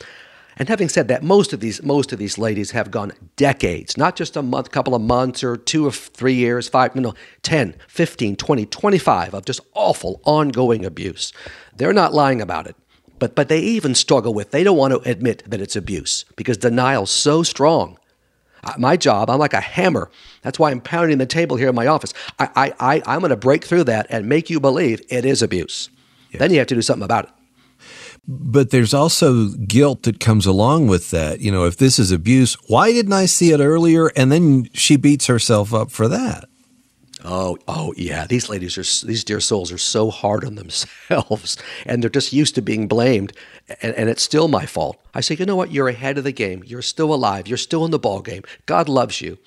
[0.60, 4.16] And having said that, most of these most of these ladies have gone decades, not
[4.16, 7.76] just a month, couple of months or two or three years, five, you know, 10,
[7.88, 11.32] 15, 20, 25 of just awful ongoing abuse.
[11.76, 12.76] They're not lying about it.
[13.20, 16.58] But but they even struggle with they don't want to admit that it's abuse because
[16.58, 17.98] denial's so strong.
[18.64, 20.10] Uh, my job, I'm like a hammer.
[20.42, 22.14] That's why I'm pounding the table here in my office.
[22.40, 25.44] I, I, I, I'm going to break through that and make you believe it is
[25.44, 25.90] abuse.
[26.32, 26.40] Yes.
[26.40, 27.32] Then you have to do something about it.
[28.28, 31.40] But there's also guilt that comes along with that.
[31.40, 34.08] You know, if this is abuse, why didn't I see it earlier?
[34.18, 36.46] And then she beats herself up for that.
[37.24, 38.28] Oh, oh yeah.
[38.28, 42.56] These ladies are these dear souls are so hard on themselves, and they're just used
[42.56, 43.34] to being blamed,
[43.82, 45.02] and, and it's still my fault.
[45.14, 45.72] I say, you know what?
[45.72, 46.64] You're ahead of the game.
[46.66, 47.48] You're still alive.
[47.48, 48.44] You're still in the ball game.
[48.66, 49.40] God loves you.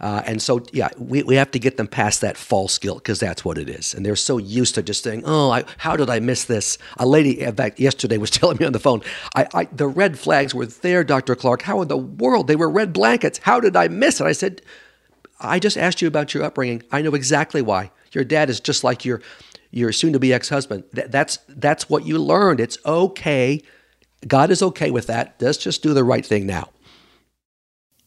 [0.00, 3.18] Uh, and so, yeah, we, we have to get them past that false guilt because
[3.18, 3.94] that's what it is.
[3.94, 6.78] And they're so used to just saying, oh, I, how did I miss this?
[6.98, 9.02] A lady, in fact, yesterday was telling me on the phone,
[9.34, 11.34] I, I, the red flags were there, Dr.
[11.34, 11.62] Clark.
[11.62, 12.46] How in the world?
[12.46, 13.38] They were red blankets.
[13.42, 14.26] How did I miss it?
[14.26, 14.62] I said,
[15.40, 16.82] I just asked you about your upbringing.
[16.92, 17.90] I know exactly why.
[18.12, 19.20] Your dad is just like your,
[19.70, 20.84] your soon to be ex husband.
[20.92, 22.60] That, that's, that's what you learned.
[22.60, 23.62] It's okay.
[24.26, 25.36] God is okay with that.
[25.40, 26.70] Let's just do the right thing now.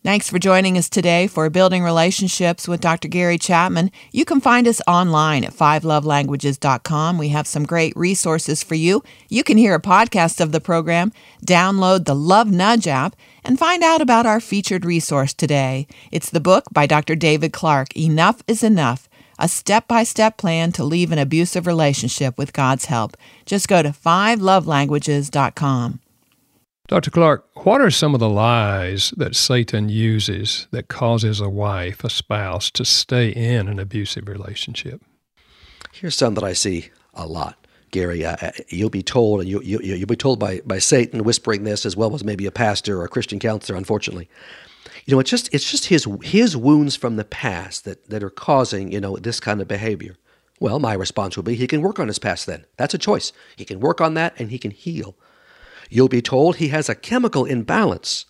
[0.02, 3.10] Thanks for joining us today for Building Relationships with Dr.
[3.10, 3.92] Gary Chapman.
[4.14, 7.18] You can find us online at fivelovelanguages.com.
[7.18, 9.04] We have some great resources for you.
[9.28, 11.12] You can hear a podcast of the program,
[11.46, 15.86] download the Love Nudge app, and find out about our featured resource today.
[16.14, 17.16] It's the book by Dr.
[17.16, 19.10] David Clark, Enough is Enough
[19.42, 23.16] a step by step plan to leave an abusive relationship with God's help.
[23.46, 26.02] Just go to fivelovelanguages.com.
[26.90, 27.12] Dr.
[27.12, 32.10] Clark, what are some of the lies that Satan uses that causes a wife, a
[32.10, 35.00] spouse, to stay in an abusive relationship?
[35.94, 37.64] Here's some that I see a lot.
[37.92, 41.24] Gary, uh, uh you'll be told, and you, you, you'll be told by, by Satan
[41.24, 44.28] whispering this, as well as maybe a pastor or a Christian counselor, unfortunately.
[45.06, 48.32] You know, it's just it's just his his wounds from the past that, that are
[48.32, 50.16] causing you know this kind of behavior.
[50.60, 52.48] Well, my response would be he can work on his past.
[52.48, 53.32] Then that's a choice.
[53.56, 55.16] He can work on that, and he can heal.
[55.90, 58.26] You'll be told he has a chemical imbalance.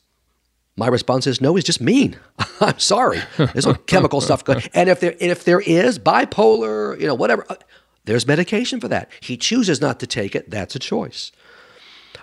[0.76, 2.18] My response is no, he's just mean.
[2.62, 3.22] I'm sorry.
[3.38, 4.64] There's no chemical stuff going.
[4.74, 7.56] And if there if there is bipolar, you know, whatever, uh,
[8.06, 9.12] there's medication for that.
[9.20, 10.50] He chooses not to take it.
[10.50, 11.34] That's a choice.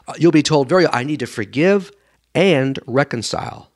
[0.08, 1.92] Uh, you'll be told very I need to forgive
[2.34, 3.70] and reconcile.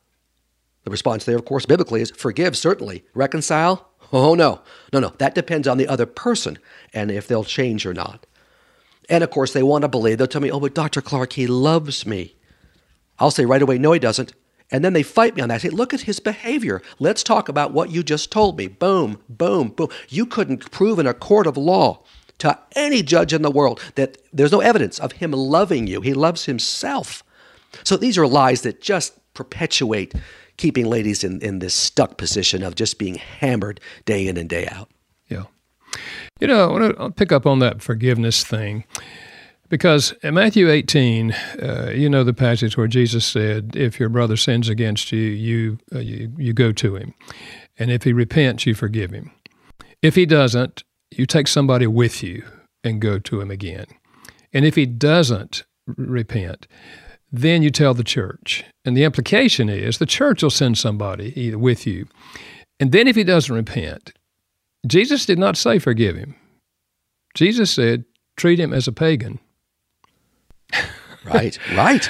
[0.85, 3.05] The response there, of course, biblically is forgive, certainly.
[3.14, 3.87] Reconcile?
[4.12, 4.61] Oh, no.
[4.92, 5.11] No, no.
[5.18, 6.59] That depends on the other person
[6.92, 8.27] and if they'll change or not.
[9.11, 10.18] And of course, they want to believe.
[10.18, 11.03] They'll tell me, oh, but Dr.
[11.03, 12.37] Clark, he loves me.
[13.18, 14.33] I'll say right away, no, he doesn't.
[14.70, 15.57] And then they fight me on that.
[15.57, 16.81] I say, look at his behavior.
[17.01, 18.68] Let's talk about what you just told me.
[18.68, 19.88] Boom, boom, boom.
[20.09, 22.05] You couldn't prove in a court of law
[22.38, 26.01] to any judge in the world that there's no evidence of him loving you.
[26.01, 27.25] He loves himself.
[27.85, 30.14] So these are lies that just perpetuate
[30.57, 34.66] keeping ladies in, in this stuck position of just being hammered day in and day
[34.68, 34.88] out.
[35.29, 35.44] Yeah.
[36.40, 38.85] You know, I want to pick up on that forgiveness thing
[39.68, 44.37] because in Matthew 18, uh, you know the passage where Jesus said, "If your brother
[44.37, 47.14] sins against you, you, uh, you you go to him,
[47.79, 49.31] and if he repents, you forgive him.
[50.03, 52.42] If he doesn't, you take somebody with you
[52.83, 53.87] and go to him again.
[54.53, 56.66] And if he doesn't repent,
[57.31, 58.64] then you tell the church.
[58.85, 62.07] And the implication is the church will send somebody with you.
[62.81, 64.12] And then if he doesn't repent,
[64.86, 66.34] Jesus did not say forgive him.
[67.34, 68.04] Jesus said
[68.36, 69.38] treat him as a pagan.
[71.24, 72.08] right, right.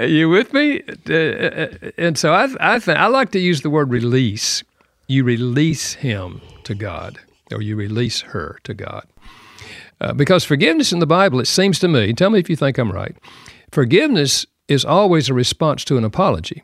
[0.00, 0.82] Are you with me?
[1.08, 4.62] Uh, uh, and so I, I, think, I like to use the word release.
[5.06, 7.18] You release him to God,
[7.50, 9.06] or you release her to God.
[10.00, 12.78] Uh, because forgiveness in the Bible, it seems to me, tell me if you think
[12.78, 13.16] I'm right,
[13.70, 16.62] forgiveness is always a response to an apology.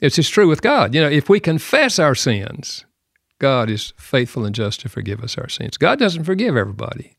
[0.00, 0.94] It's just true with God.
[0.94, 2.84] You know, if we confess our sins,
[3.40, 5.76] God is faithful and just to forgive us our sins.
[5.76, 7.16] God doesn't forgive everybody.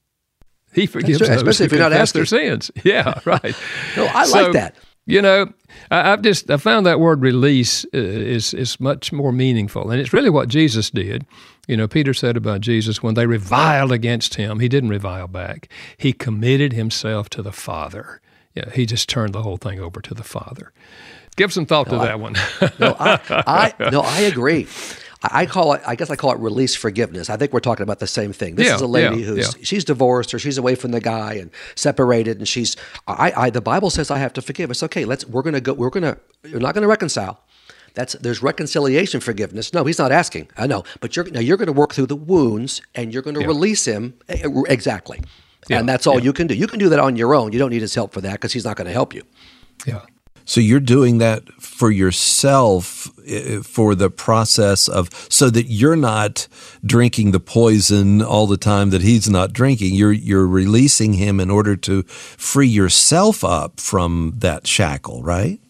[0.73, 2.19] He forgives right, those especially if you're not asking.
[2.19, 2.71] their sins.
[2.83, 3.55] Yeah, right.
[3.97, 4.75] no, I so, like that.
[5.07, 5.51] You know,
[5.89, 9.99] I, have just I found that word release uh, is is much more meaningful, and
[9.99, 11.25] it's really what Jesus did.
[11.67, 15.69] You know, Peter said about Jesus when they reviled against him, he didn't revile back.
[15.97, 18.21] He committed himself to the Father.
[18.53, 20.71] Yeah, he just turned the whole thing over to the Father.
[21.35, 22.33] Give some thought no, to I, that one.
[22.79, 23.19] no, I,
[23.79, 24.67] I, no, I agree.
[25.23, 27.29] I call it, I guess I call it release forgiveness.
[27.29, 28.55] I think we're talking about the same thing.
[28.55, 29.63] This yeah, is a lady yeah, who's, yeah.
[29.63, 32.75] she's divorced or she's away from the guy and separated and she's,
[33.07, 34.71] I, I the Bible says I have to forgive.
[34.71, 35.05] It's okay.
[35.05, 37.43] Let's, we're going to go, we're going to, you're not going to reconcile.
[37.93, 39.73] That's, there's reconciliation forgiveness.
[39.73, 40.47] No, he's not asking.
[40.57, 43.35] I know, but you're, now you're going to work through the wounds and you're going
[43.35, 44.15] to release him.
[44.29, 45.21] Eh, Exactly.
[45.69, 46.55] and that's all you can do.
[46.55, 47.51] You can do that on your own.
[47.51, 49.23] You don't need his help for that because he's not going to help you.
[49.85, 50.01] Yeah.
[50.51, 56.49] So you're doing that for yourself eh, for the process of so that you're not
[56.85, 59.95] drinking the poison all the time that he's not drinking.
[59.95, 65.61] You're you're releasing him in order to free yourself up from that shackle, right?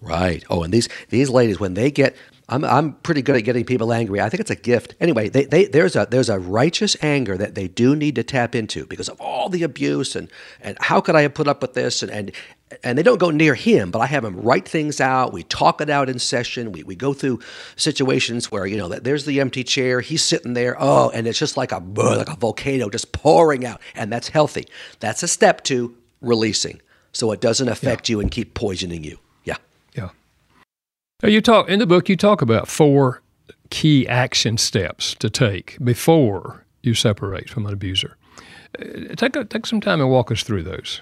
[0.00, 0.42] Right.
[0.48, 2.16] Oh, and these these ladies when they get
[2.48, 4.20] I'm I'm pretty good at getting people angry.
[4.20, 4.94] I think it's a gift.
[5.00, 8.54] Anyway, they, they there's a there's a righteous anger that they do need to tap
[8.54, 11.74] into because of all the abuse and and how could I have put up with
[11.74, 12.32] this and and
[12.82, 15.32] and they don't go near him, but I have him write things out.
[15.32, 16.72] We talk it out in session.
[16.72, 17.40] We, we go through
[17.76, 20.00] situations where, you know, that there's the empty chair.
[20.00, 20.76] He's sitting there.
[20.78, 23.80] Oh, and it's just like a, like a volcano just pouring out.
[23.94, 24.66] And that's healthy.
[24.98, 26.80] That's a step to releasing
[27.12, 28.14] so it doesn't affect yeah.
[28.14, 29.18] you and keep poisoning you.
[29.44, 29.56] Yeah.
[29.94, 30.10] Yeah.
[31.22, 33.22] Now you talk in the book, you talk about four
[33.70, 38.16] key action steps to take before you separate from an abuser.
[38.78, 41.00] Uh, take, a, take some time and walk us through those.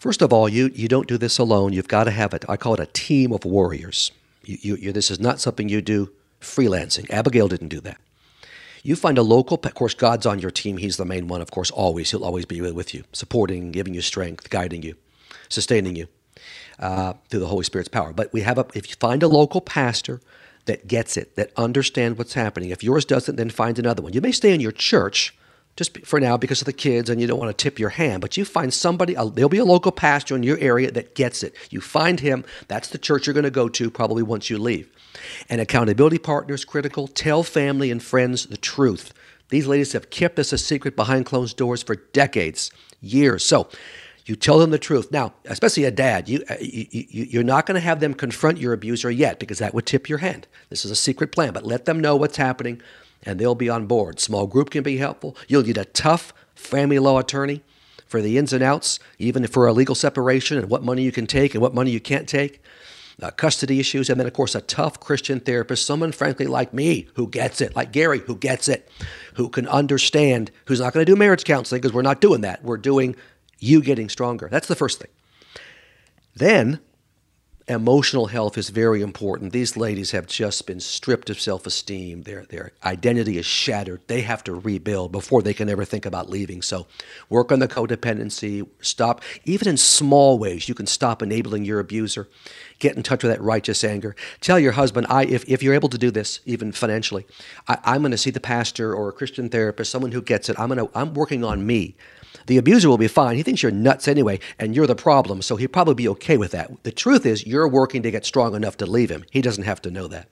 [0.00, 1.74] First of all, you, you don't do this alone.
[1.74, 2.46] You've got to have it.
[2.48, 4.12] I call it a team of warriors.
[4.42, 6.10] You, you, you, this is not something you do
[6.40, 7.10] freelancing.
[7.10, 7.98] Abigail didn't do that.
[8.82, 10.78] You find a local, of course, God's on your team.
[10.78, 12.10] He's the main one, of course, always.
[12.10, 14.94] He'll always be with you, supporting, giving you strength, guiding you,
[15.50, 16.08] sustaining you.
[16.80, 18.12] uh, through the Holy Spirit's power.
[18.12, 20.20] But we have a, if you find a local pastor
[20.64, 22.70] that gets it, that understands what's happening.
[22.70, 24.12] If yours doesn't, then find another one.
[24.12, 25.36] You may stay in your church
[25.76, 28.20] just for now because of the kids and you don't want to tip your hand,
[28.20, 31.54] but you find somebody, there'll be a local pastor in your area that gets it.
[31.70, 34.88] You find him, that's the church you're going to go to probably once you leave.
[35.48, 37.08] And accountability partners critical.
[37.08, 39.12] Tell family and friends the truth.
[39.48, 43.44] These ladies have kept this a secret behind closed doors for decades, years.
[43.44, 43.68] So
[44.26, 45.10] you tell them the truth.
[45.10, 48.58] Now, especially a dad, you, uh, you, you, are not going to have them confront
[48.58, 50.46] your abuser yet because that would tip your hand.
[50.68, 52.80] This is a secret plan, but let them know what's happening
[53.24, 54.20] and they'll be on board.
[54.20, 55.36] Small group can be helpful.
[55.48, 57.62] You'll need a tough family law attorney
[58.06, 61.26] for the ins and outs, even for a legal separation and what money you can
[61.26, 62.62] take and what money you can't take.
[63.22, 67.06] Uh, custody issues, and then, of course, a tough Christian therapist, someone, frankly, like me,
[67.14, 68.90] who gets it, like Gary, who gets it,
[69.34, 72.64] who can understand, who's not going to do marriage counseling because we're not doing that.
[72.64, 73.14] We're doing
[73.58, 74.48] you getting stronger.
[74.50, 75.10] That's the first thing.
[76.34, 76.80] Then
[77.70, 79.52] emotional health is very important.
[79.52, 82.22] These ladies have just been stripped of self-esteem.
[82.22, 84.00] Their their identity is shattered.
[84.08, 86.62] They have to rebuild before they can ever think about leaving.
[86.62, 86.86] So,
[87.28, 88.68] work on the codependency.
[88.80, 90.68] Stop even in small ways.
[90.68, 92.28] You can stop enabling your abuser.
[92.78, 94.16] Get in touch with that righteous anger.
[94.40, 97.26] Tell your husband, I if, if you're able to do this, even financially,
[97.68, 100.58] I, I'm going to see the pastor or a Christian therapist, someone who gets it.
[100.58, 101.94] I'm to I'm working on me.
[102.46, 103.36] The abuser will be fine.
[103.36, 106.52] He thinks you're nuts anyway, and you're the problem, so he'll probably be okay with
[106.52, 106.70] that.
[106.82, 109.24] The truth is, you're working to get strong enough to leave him.
[109.30, 110.28] He doesn't have to know that.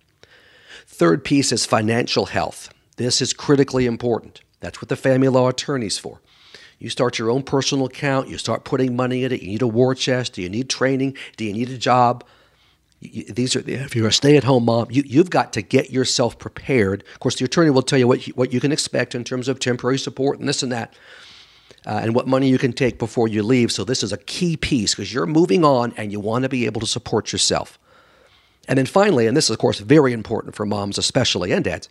[0.86, 2.72] Third piece is financial health.
[2.96, 4.40] This is critically important.
[4.60, 6.20] That's what the family law attorney's for.
[6.78, 9.42] You start your own personal account, you start putting money in it.
[9.42, 10.34] You need a war chest.
[10.34, 11.16] Do you need training?
[11.36, 12.24] Do you need a job?
[13.00, 17.04] these are if you're a stay-at-home mom, you, you've got to get yourself prepared.
[17.14, 19.46] Of course, the attorney will tell you what you, what you can expect in terms
[19.46, 20.94] of temporary support and this and that
[21.86, 23.72] uh, and what money you can take before you leave.
[23.72, 26.66] So, this is a key piece because you're moving on and you want to be
[26.66, 27.78] able to support yourself.
[28.68, 31.88] And then finally, and this is, of course, very important for moms, especially and dads,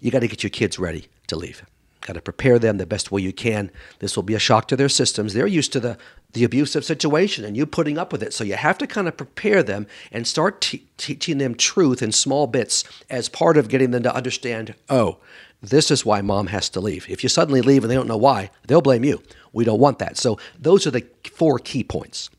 [0.00, 1.64] you got to get your kids ready to leave.
[2.06, 3.70] Got to prepare them the best way you can.
[4.00, 5.34] This will be a shock to their systems.
[5.34, 5.98] They're used to the,
[6.34, 8.32] the abusive situation and you putting up with it.
[8.32, 12.46] So you have to kind of prepare them and start teaching them truth in small
[12.46, 15.18] bits as part of getting them to understand oh,
[15.62, 17.08] this is why mom has to leave.
[17.08, 19.22] If you suddenly leave and they don't know why, they'll blame you.
[19.52, 20.16] We don't want that.
[20.16, 22.30] So those are the four key points.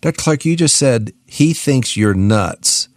[0.00, 0.16] Dr.
[0.16, 2.88] Clarke, you just said he thinks you're nuts.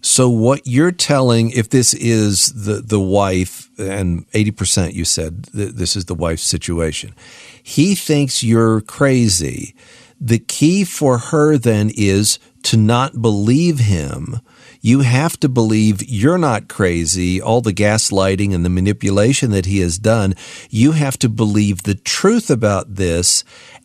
[0.00, 5.48] So what you're telling, if this is the the wife, and eighty percent, you said
[5.52, 7.12] th- this is the wife's situation,
[7.60, 9.74] he thinks you're crazy.
[10.20, 14.40] The key for her then is to not believe him
[14.86, 19.80] you have to believe you're not crazy, all the gaslighting and the manipulation that he
[19.80, 20.32] has done.
[20.70, 23.42] You have to believe the truth about this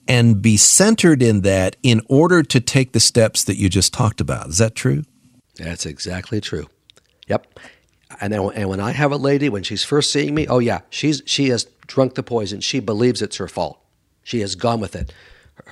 [0.08, 4.22] and be centered in that in order to take the steps that you just talked
[4.22, 4.50] about.
[4.50, 5.02] Is that true?
[5.56, 6.68] That's exactly true.
[7.28, 7.60] Yep.
[8.20, 10.82] And then, and when I have a lady when she's first seeing me, oh yeah,
[10.92, 12.62] she's she has drunk the poison.
[12.62, 13.80] She believes it's her fault.
[14.22, 15.12] She has gone with it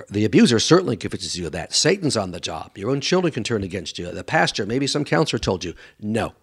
[0.09, 1.73] the abuser certainly convinces you of that.
[1.73, 2.77] Satan's on the job.
[2.77, 4.11] Your own children can turn against you.
[4.11, 5.73] The pastor, maybe some counselor told you.
[5.99, 6.33] No.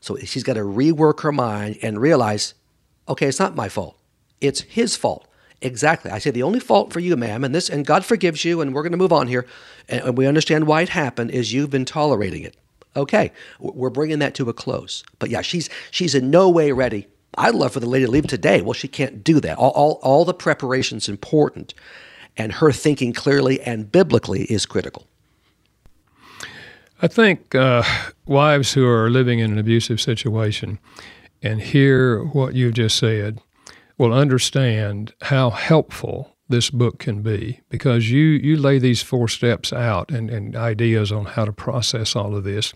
[0.00, 2.54] So she's got to rework her mind and realize,
[3.08, 3.98] okay, it's not my fault.
[4.40, 5.26] It's his fault.
[5.62, 6.10] Exactly.
[6.10, 8.74] I say the only fault for you, ma'am, and this, and God forgives you, and
[8.74, 9.46] we're going to move on here,
[9.88, 12.56] and we understand why it happened is you've been tolerating it.
[12.94, 15.02] Okay, we're bringing that to a close.
[15.18, 17.08] But yeah, she's she's in no way ready.
[17.36, 18.62] I'd love for the lady to leave today.
[18.62, 19.58] Well, she can't do that.
[19.58, 21.74] All all, all the preparation's important
[22.36, 25.06] and her thinking clearly and biblically is critical.
[27.02, 27.82] I think uh,
[28.26, 30.78] wives who are living in an abusive situation
[31.42, 33.40] and hear what you've just said
[33.98, 39.72] will understand how helpful this book can be because you, you lay these four steps
[39.72, 42.72] out and, and ideas on how to process all of this.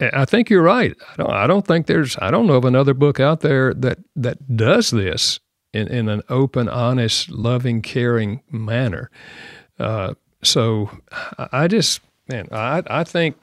[0.00, 0.94] I think you're right.
[1.12, 3.98] I don't, I don't think there's, I don't know of another book out there that,
[4.14, 5.40] that does this
[5.78, 9.10] in, in an open, honest, loving, caring manner.
[9.78, 10.90] Uh, so
[11.52, 13.36] I just, man, I, I think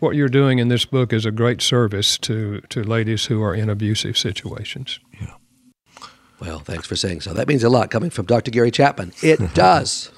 [0.00, 3.54] what you're doing in this book is a great service to, to ladies who are
[3.54, 5.00] in abusive situations.
[5.20, 5.34] Yeah.
[6.40, 7.32] Well, thanks for saying so.
[7.32, 8.50] That means a lot coming from Dr.
[8.50, 9.12] Gary Chapman.
[9.22, 10.10] It does.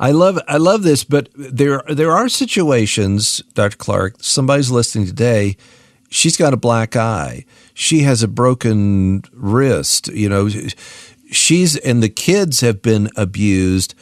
[0.00, 3.76] I love I love this, but there there are situations, Dr.
[3.76, 4.16] Clarke.
[4.20, 5.56] Somebody's listening today
[6.14, 7.44] she's got a black eye.
[7.74, 10.08] She has a broken wrist.
[10.08, 10.48] You know,
[11.30, 13.94] she's and the kids have been abused.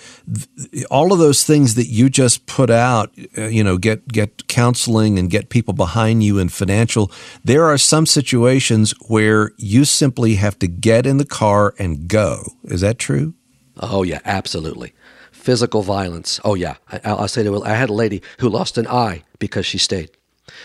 [0.91, 5.19] All of those things that you just put out, uh, you know, get get counseling
[5.19, 7.11] and get people behind you and financial.
[7.43, 12.53] There are some situations where you simply have to get in the car and go.
[12.65, 13.35] Is that true?
[13.81, 14.93] Oh yeah, absolutely
[15.31, 16.39] physical violence.
[16.45, 19.65] Oh yeah, I, will say to I had a lady who lost an eye because
[19.65, 20.11] she stayed.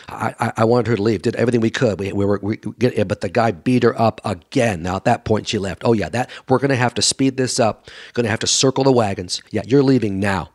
[0.09, 1.21] I, I, wanted her to leave.
[1.21, 1.99] Did everything we could.
[1.99, 4.81] We, we were, we get, eh, but the guy beat her up again.
[4.81, 5.83] Now at that point she left.
[5.85, 7.89] Oh yeah, that we're to have to speed this up.
[8.15, 9.41] To have to circle the wagons.
[9.51, 10.49] Yeah, you're leaving now,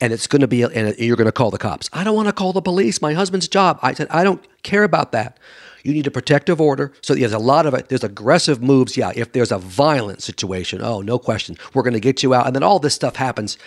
[0.00, 1.90] and it's going to be, and you're going to call the cops.
[1.92, 3.02] I don't want to call the police.
[3.02, 3.78] My husband's job.
[3.82, 5.38] I said I don't care about that.
[5.82, 6.92] You need a protective order.
[7.02, 7.90] So there's a lot of it.
[7.90, 8.96] There's aggressive moves.
[8.96, 12.46] Yeah, if there's a violent situation, oh, no question, we're going to get you out.
[12.46, 13.58] And then all this stuff happens.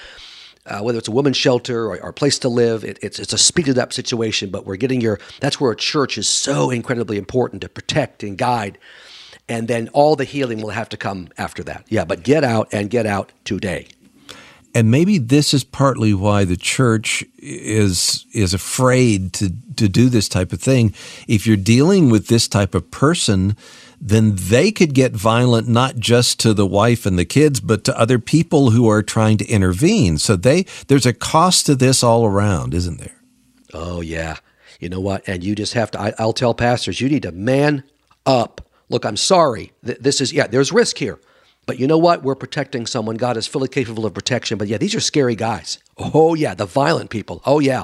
[0.67, 3.37] Uh, whether it's a women's shelter or, or place to live, it, it's it's a
[3.37, 4.49] speeded up situation.
[4.49, 5.19] But we're getting your.
[5.39, 8.77] That's where a church is so incredibly important to protect and guide,
[9.47, 11.85] and then all the healing will have to come after that.
[11.89, 13.87] Yeah, but get out and get out today.
[14.73, 20.29] And maybe this is partly why the church is is afraid to to do this
[20.29, 20.93] type of thing.
[21.27, 23.55] If you're dealing with this type of person,
[23.99, 27.99] then they could get violent not just to the wife and the kids, but to
[27.99, 30.17] other people who are trying to intervene.
[30.17, 33.21] So they there's a cost to this all around, isn't there?
[33.73, 34.37] Oh yeah.
[34.79, 35.27] You know what?
[35.27, 35.99] And you just have to.
[35.99, 37.83] I, will tell pastors, you need to man
[38.25, 38.61] up.
[38.89, 39.73] Look, I'm sorry.
[39.81, 40.47] This is yeah.
[40.47, 41.19] There's risk here.
[41.67, 42.23] But you know what?
[42.23, 43.17] We're protecting someone.
[43.17, 44.57] God is fully capable of protection.
[44.57, 45.79] But yeah, these are scary guys.
[45.97, 47.41] Oh, yeah, the violent people.
[47.45, 47.83] Oh, yeah.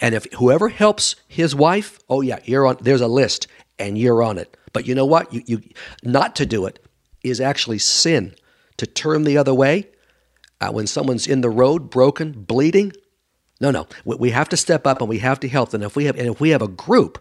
[0.00, 4.22] And if whoever helps his wife, oh, yeah, you're on, there's a list and you're
[4.22, 4.56] on it.
[4.78, 5.34] But you know what?
[5.34, 5.62] You, you
[6.04, 6.78] not to do it
[7.24, 8.36] is actually sin.
[8.76, 9.88] To turn the other way
[10.60, 12.92] uh, when someone's in the road, broken, bleeding.
[13.60, 13.88] No, no.
[14.04, 15.82] We have to step up and we have to help them.
[15.82, 17.18] If we have, and if we have a group,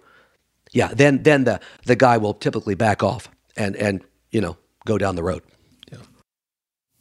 [0.72, 4.56] yeah, then then the the guy will typically back off and and you know
[4.86, 5.42] go down the road.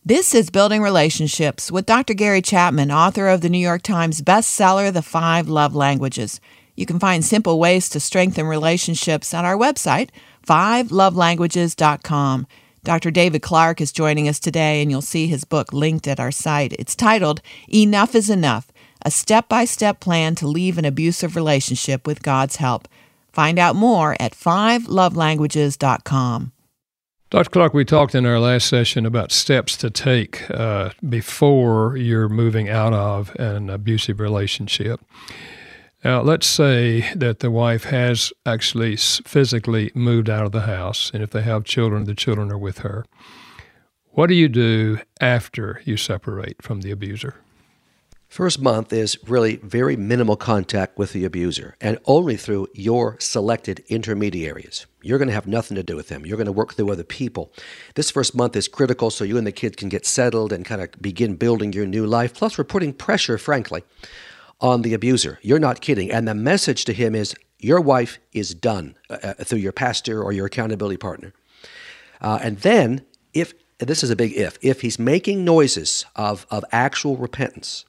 [0.07, 2.14] This is Building Relationships with Dr.
[2.14, 6.40] Gary Chapman, author of the New York Times bestseller, The Five Love Languages.
[6.76, 10.11] You can find simple ways to strengthen relationships on our website,
[10.47, 12.47] fivelovelanguages.com.
[12.84, 13.11] Dr.
[13.11, 16.72] David Clarke is joining us today, and you'll see his book linked at our site.
[16.78, 18.70] It's titled Enough is Enough
[19.03, 22.86] A Step by Step Plan to Leave an Abusive Relationship with God's Help.
[23.32, 26.53] Find out more at fivelovelanguages.com.
[27.28, 27.51] Dr.
[27.51, 32.68] Clarke, we talked in our last session about steps to take uh, before you're moving
[32.68, 35.01] out of an abusive relationship.
[36.05, 41.22] Now, let's say that the wife has actually physically moved out of the house, and
[41.22, 43.05] if they have children, the children are with her.
[44.11, 47.34] What do you do after you separate from the abuser?
[48.28, 53.84] First month is really very minimal contact with the abuser and only through your selected
[53.88, 54.86] intermediaries.
[55.01, 56.26] You're going to have nothing to do with them.
[56.26, 57.53] You're going to work through other people.
[57.94, 60.82] This first month is critical so you and the kids can get settled and kind
[60.82, 62.34] of begin building your new life.
[62.34, 63.84] Plus, we're putting pressure, frankly,
[64.61, 65.38] on the abuser.
[65.42, 66.11] You're not kidding.
[66.11, 70.22] And the message to him is your wife is done uh, uh through your pastor
[70.22, 71.32] or your accountability partner.
[72.20, 73.04] Uh, and then,
[73.34, 77.84] if this is a big if, if he's making noises of, of actual repentance,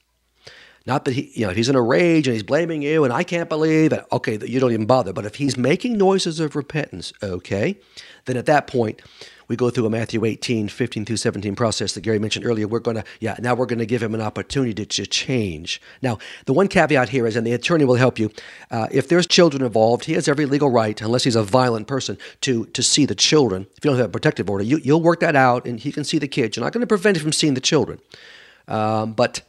[0.86, 3.22] not that he, you know, he's in a rage and he's blaming you and I
[3.22, 5.12] can't believe it, okay, you don't even bother.
[5.12, 7.78] But if he's making noises of repentance, okay,
[8.24, 9.02] then at that point,
[9.48, 12.68] we go through a Matthew 18, 15 through 17 process that Gary mentioned earlier.
[12.68, 15.80] We're going to, yeah, now we're going to give him an opportunity to, change.
[16.02, 18.30] Now, the one caveat here is, and the attorney will help you,
[18.70, 22.18] uh, if there's children involved, he has every legal right, unless he's a violent person,
[22.42, 23.66] to, to see the children.
[23.76, 26.04] If you don't have a protective order, you, you'll work that out and he can
[26.04, 26.56] see the kids.
[26.56, 28.00] You're not going to prevent him from seeing the children.
[28.66, 29.40] Um, but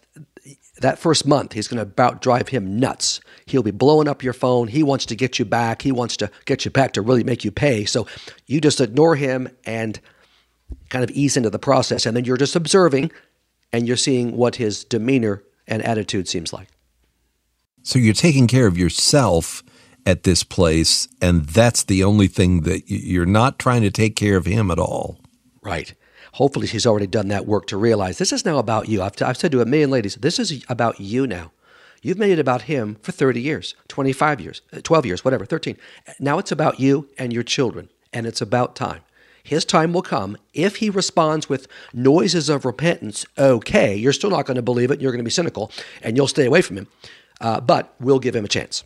[0.81, 3.21] that first month, he's going to about drive him nuts.
[3.45, 4.67] He'll be blowing up your phone.
[4.67, 5.81] He wants to get you back.
[5.81, 7.85] He wants to get you back to really make you pay.
[7.85, 8.07] So
[8.47, 9.99] you just ignore him and
[10.89, 12.05] kind of ease into the process.
[12.05, 13.11] And then you're just observing
[13.71, 16.67] and you're seeing what his demeanor and attitude seems like.
[17.83, 19.63] So you're taking care of yourself
[20.05, 24.37] at this place, and that's the only thing that you're not trying to take care
[24.37, 25.19] of him at all.
[25.61, 25.93] Right
[26.33, 29.01] hopefully she's already done that work to realize this is now about you.
[29.01, 31.51] I've, t- I've said to a million ladies, this is about you now.
[32.01, 35.77] You've made it about him for 30 years, 25 years, uh, 12 years, whatever, 13.
[36.19, 39.01] Now it's about you and your children, and it's about time.
[39.43, 40.37] His time will come.
[40.53, 45.01] If he responds with noises of repentance, okay, you're still not going to believe it,
[45.01, 45.71] you're going to be cynical,
[46.01, 46.87] and you'll stay away from him,
[47.41, 48.83] uh, but we'll give him a chance.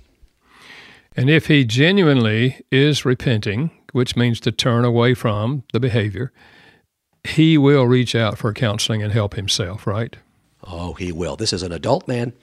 [1.15, 6.31] And if he genuinely is repenting, which means to turn away from the behavior,
[7.23, 10.15] he will reach out for counseling and help himself, right?
[10.63, 11.35] Oh, he will.
[11.35, 12.33] This is an adult man.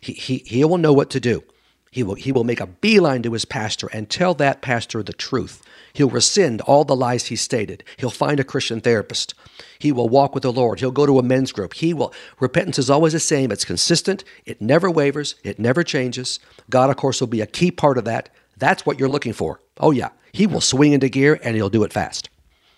[0.00, 1.44] He, he, he will know what to do.
[1.90, 5.12] He will, he will make a beeline to his pastor and tell that pastor the
[5.12, 5.62] truth.
[5.92, 7.82] He'll rescind all the lies he stated.
[7.96, 9.34] He'll find a Christian therapist.
[9.78, 10.78] He will walk with the Lord.
[10.78, 11.74] He'll go to a men's group.
[11.74, 12.14] He will.
[12.38, 13.50] Repentance is always the same.
[13.50, 14.22] It's consistent.
[14.44, 15.34] It never wavers.
[15.42, 16.38] It never changes.
[16.68, 18.28] God, of course, will be a key part of that.
[18.56, 19.60] That's what you're looking for.
[19.78, 20.10] Oh, yeah.
[20.32, 22.30] He will swing into gear and he'll do it fast.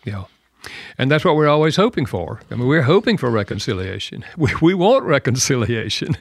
[0.05, 0.25] Yeah.
[0.99, 2.41] And that's what we're always hoping for.
[2.51, 4.25] I mean, we're hoping for reconciliation.
[4.37, 6.17] We, we want reconciliation.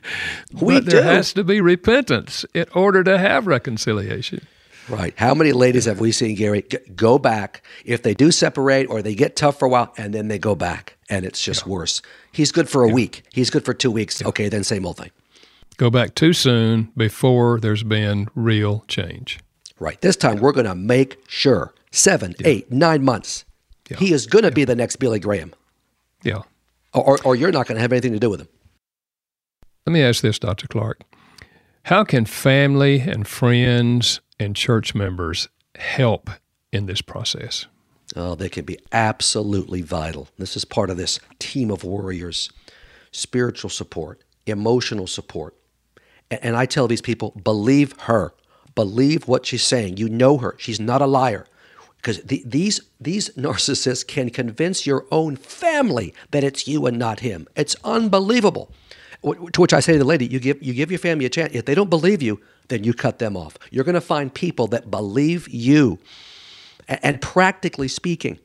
[0.54, 1.08] We but there do.
[1.08, 4.46] has to be repentance in order to have reconciliation.
[4.89, 5.14] Right.
[5.18, 6.64] How many ladies have we seen, Gary,
[6.96, 10.28] go back if they do separate or they get tough for a while and then
[10.28, 12.02] they go back and it's just worse?
[12.32, 13.24] He's good for a week.
[13.32, 14.24] He's good for two weeks.
[14.24, 15.12] Okay, then same old thing.
[15.78, 19.39] Go back too soon before there's been real change.
[19.80, 20.00] Right.
[20.02, 23.46] This time we're going to make sure seven, eight, nine months.
[24.00, 25.54] He is going to be the next Billy Graham,
[26.24, 26.42] Yeah.
[26.94, 28.48] or, or, or you're not going to have anything to do with him.
[29.86, 30.68] Let me ask this, Dr.
[30.68, 31.02] Clarke.
[31.86, 36.30] How can family and friends and church members help
[36.72, 37.66] in this process?
[38.16, 40.28] Oh, they can be absolutely vital.
[40.38, 42.50] This is part of this team of warriors
[43.14, 45.54] spiritual support, emotional support.
[46.30, 48.34] And I tell these people believe her,
[48.74, 49.98] believe what she's saying.
[49.98, 51.46] You know her, she's not a liar.
[52.02, 57.20] Because the, these, these narcissists can convince your own family that it's you and not
[57.20, 57.47] him.
[57.56, 58.72] It's unbelievable.
[59.24, 61.54] To which I say to the lady, you give, you give your family a chance.
[61.54, 63.56] If they don't believe you, then you cut them off.
[63.70, 65.99] You're going to find people that believe you.
[66.89, 68.39] A- And practically speaking,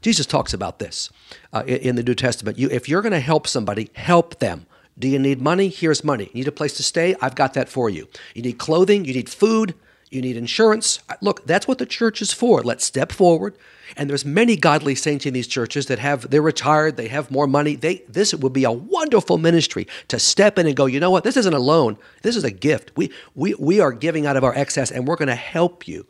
[0.00, 1.10] Jesus talks about this
[1.52, 2.58] uh, in in the New Testament.
[2.58, 4.64] You, if you're going to help somebody, help them.
[4.98, 5.68] Do you need money?
[5.68, 6.30] Here's money.
[6.32, 7.14] You need a place to stay?
[7.20, 8.08] I've got that for you.
[8.34, 9.04] You need clothing?
[9.04, 9.74] You need food?
[10.10, 11.00] You need insurance?
[11.20, 12.62] Look, that's what the church is for.
[12.62, 13.56] Let's step forward.
[13.96, 17.46] And there's many godly saints in these churches that have they're retired, they have more
[17.46, 17.76] money.
[17.76, 21.24] They this would be a wonderful ministry to step in and go, you know what?
[21.24, 21.98] This isn't a loan.
[22.22, 22.92] This is a gift.
[22.96, 26.06] We we we are giving out of our excess and we're going to help you.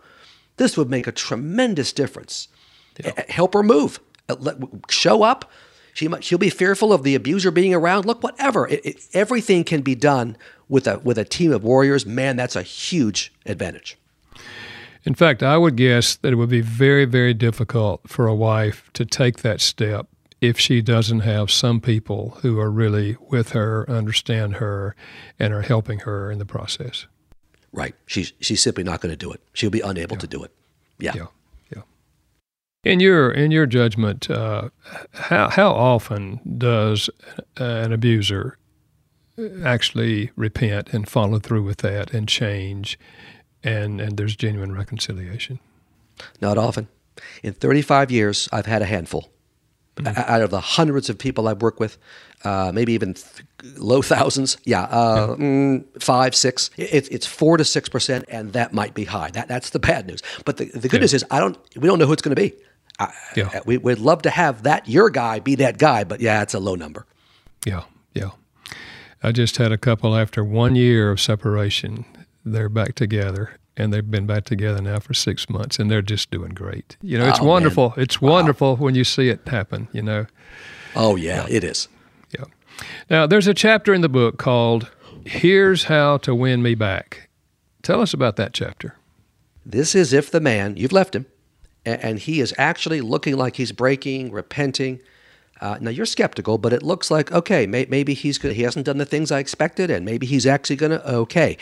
[0.57, 2.49] This would make a tremendous difference.
[3.05, 4.01] Uh, Help her move.
[4.89, 5.51] Show up.
[5.97, 8.05] She might, she'll be fearful of the abuser being around.
[8.05, 8.69] Look, whatever.
[8.69, 10.37] It, it, everything can be done
[10.69, 12.05] with a with a team of warriors.
[12.05, 13.97] Man, that's a huge advantage.
[15.05, 18.91] In fact, I would guess that it would be very, very difficult for a wife
[18.93, 20.07] to take that step
[20.43, 24.95] if she doesn't have some people who are really with her, understand her,
[25.39, 27.07] and are helping her in the process.
[27.73, 27.95] Right.
[28.05, 29.41] She's she's simply not going to do it.
[29.55, 30.53] She'll be unable to do it.
[30.99, 31.13] Yeah.
[31.15, 31.27] Yeah, yeah.
[32.87, 34.69] In your in your judgment, uh,
[35.13, 37.11] how how often does
[37.57, 38.59] an abuser
[39.65, 42.97] actually repent and follow through with that and change,
[43.65, 45.59] and and there's genuine reconciliation?
[46.41, 46.87] Not often.
[47.43, 49.31] In 35 years, I've had a handful.
[50.05, 51.97] O- Out of the hundreds of people I've worked with,
[52.45, 56.71] uh, maybe even th- low thousands, yeah, uh, mm, five, six.
[56.77, 59.31] It, it's four to six percent, and that might be high.
[59.31, 60.23] That, that's the bad news.
[60.45, 61.59] But the, the good news is, I don't.
[61.75, 62.55] We don't know who it's going to be.
[62.99, 63.61] I, Yeah.
[63.67, 66.61] we, we'd love to have that your guy be that guy, but yeah, it's a
[66.61, 67.07] low number.
[67.67, 67.83] Yeah,
[68.15, 68.31] yeah.
[69.23, 72.05] I just had a couple after one year of separation.
[72.45, 76.31] They're back together, and they've been back together now for six months, and they're just
[76.31, 76.97] doing great.
[77.03, 77.49] You know, it's Oh, man.
[77.51, 77.95] wonderful.
[77.97, 79.89] It's wonderful when you see it happen.
[79.93, 80.27] You know.
[80.95, 81.89] Oh yeah, it is.
[82.39, 82.45] Yeah.
[83.11, 84.91] Now, there's a chapter in the book called
[85.25, 87.29] "Here's How to Win Me Back."
[87.83, 88.95] Tell us about that chapter.
[89.65, 91.27] This is if the man, you've left him,
[91.87, 95.01] and, he is actually looking like he's breaking, repenting.
[95.61, 98.55] Uh, now you're skeptical, but it looks like okay, may, maybe he's good.
[98.55, 101.57] He hasn't done the things I expected, and maybe he's actually going to okay.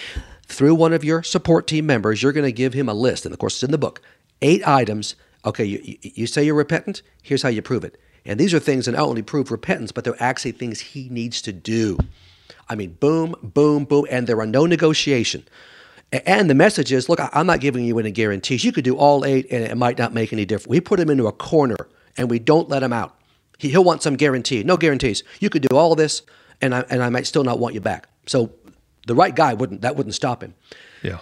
[0.47, 3.33] Through one of your support team members, you're going to give him a list, and
[3.33, 4.01] of course it's in the book.
[4.43, 5.15] Eight items.
[5.45, 7.03] Okay, you, you, you say you're repentant.
[7.23, 7.99] Here's how you prove it.
[8.27, 11.43] And these are things that not only prove repentance, but they're actually things he needs
[11.43, 11.99] to do.
[12.69, 15.45] I mean, boom, boom, boom, and there are no negotiation.
[16.27, 18.63] And the message is, look, I'm not giving you any guarantees.
[18.65, 20.69] You could do all eight, and it might not make any difference.
[20.69, 21.77] We put him into a corner,
[22.17, 23.19] and we don't let him out.
[23.59, 24.63] He, he'll want some guarantee.
[24.63, 25.23] No guarantees.
[25.41, 26.23] You could do all this,
[26.61, 28.09] and I, and I might still not want you back.
[28.27, 28.53] So
[29.07, 30.55] the right guy wouldn't that wouldn't stop him.
[31.03, 31.19] Yeah.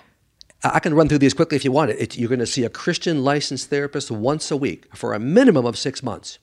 [0.62, 1.98] I I can run through these quickly if you want it.
[2.00, 5.64] It- You're going to see a Christian licensed therapist once a week for a minimum
[5.66, 6.38] of six months.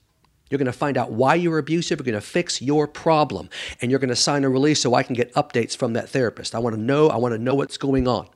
[0.50, 2.00] You're going to find out why you're abusive.
[2.00, 3.48] You're going to fix your problem,
[3.80, 6.56] and you're going to sign a release so I can get updates from that therapist.
[6.56, 7.08] I want to know.
[7.08, 8.26] I want to know what's going on.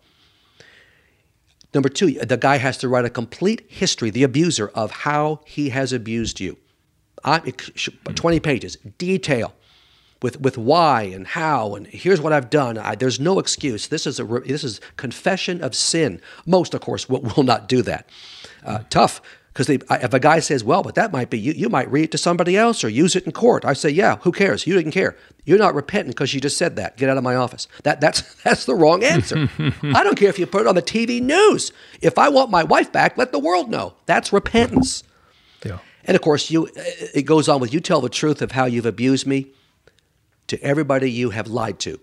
[1.75, 5.71] Number two, the guy has to write a complete history, the abuser, of how he
[5.71, 6.57] has abused you.
[7.25, 7.59] I, it
[8.15, 9.55] 20 pages, detail
[10.23, 12.79] with, with why and how and here's what I've done.
[12.79, 13.89] I, there's no excuse.
[13.89, 16.21] This is a this is confession of sin.
[16.47, 18.09] Most, of course, will, will not do that.
[18.65, 19.21] Uh, tough
[19.55, 22.11] because if a guy says, "Well, but that might be you," you might read it
[22.11, 23.65] to somebody else or use it in court.
[23.65, 24.67] I say, "Yeah, who cares?
[24.67, 25.17] You didn't care.
[25.45, 26.97] You're not repentant because you just said that.
[26.97, 29.49] Get out of my office." That that's that's the wrong answer.
[29.95, 31.71] I don't care if you put it on the TV news.
[32.01, 33.95] If I want my wife back, let the world know.
[34.07, 35.05] That's repentance.
[35.65, 35.79] Yeah.
[36.05, 38.87] And of course, you it goes on with you tell the truth of how you've
[38.87, 39.53] abused me
[40.49, 42.01] to everybody you have lied to,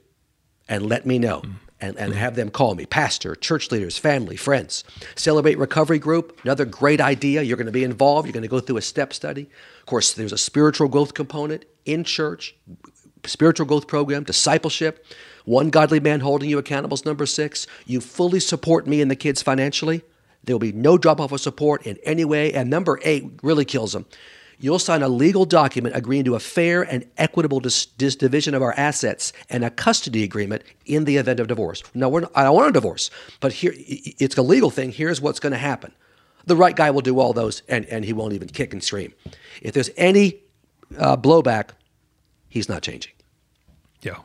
[0.70, 1.42] and let me know.
[1.42, 1.56] Mm.
[1.82, 4.84] And, and have them call me pastor, church leaders, family, friends.
[5.16, 7.42] Celebrate Recovery Group, another great idea.
[7.42, 9.50] You're going to be involved, you're going to go through a step study.
[9.80, 12.56] Of course, there's a spiritual growth component in church,
[13.26, 15.06] spiritual growth program, discipleship.
[15.46, 17.66] One godly man holding you accountable is number six.
[17.86, 20.04] You fully support me and the kids financially.
[20.44, 22.54] There will be no drop off of support in any way.
[22.54, 24.06] And number eight really kills them
[24.62, 28.62] you'll sign a legal document agreeing to a fair and equitable dis- dis- division of
[28.62, 31.84] our assets and a custody agreement in the event of divorce.
[31.94, 33.10] Now, not, I don't want a divorce,
[33.40, 34.92] but here it's a legal thing.
[34.92, 35.92] Here's what's going to happen.
[36.46, 39.14] The right guy will do all those, and, and he won't even kick and scream.
[39.62, 40.42] If there's any
[40.98, 41.70] uh, blowback,
[42.50, 43.14] he's not changing.
[44.02, 44.18] Yeah.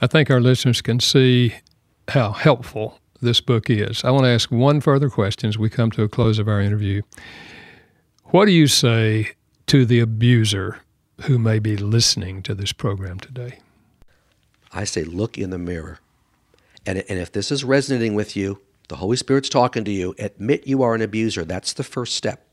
[0.00, 1.54] I think our listeners can see
[2.08, 4.04] how helpful this book is.
[4.04, 6.60] I want to ask one further question as we come to a close of our
[6.60, 7.02] interview.
[8.26, 9.32] What do you say
[9.68, 10.78] to the abuser
[11.22, 13.58] who may be listening to this program today?
[14.72, 15.98] I say, look in the mirror.
[16.86, 20.66] And, and if this is resonating with you, the Holy Spirit's talking to you, admit
[20.66, 21.44] you are an abuser.
[21.44, 22.46] That's the first step.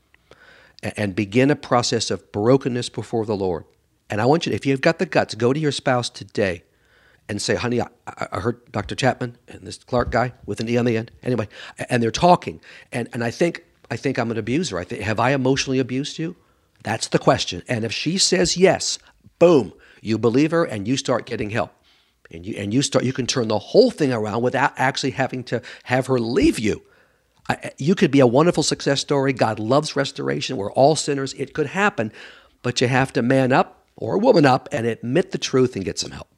[0.82, 3.64] And, begin a process of brokenness before the Lord.
[4.10, 6.64] And I want you, to, if you've got the guts, go to your spouse today
[7.30, 7.88] and say, honey, I,
[8.30, 8.94] I heard Dr.
[8.94, 11.10] Chapman and this Clarke guy with an E on the end.
[11.22, 11.48] Anyway,
[11.88, 12.60] and they're talking.
[12.92, 14.78] And, and I think I think I'm an abuser.
[14.78, 16.36] I think, have I emotionally abused you?
[16.82, 17.62] That's the question.
[17.68, 18.98] And if she says yes,
[19.38, 21.72] boom, you believe her and you start getting help.
[22.30, 25.44] And you and you start you can turn the whole thing around without actually having
[25.44, 26.82] to have her leave you.
[27.48, 29.32] I, you could be a wonderful success story.
[29.32, 30.56] God loves restoration.
[30.56, 31.34] We're all sinners.
[31.34, 32.12] It could happen,
[32.62, 35.98] but you have to man up or woman up and admit the truth and get
[35.98, 36.28] some help.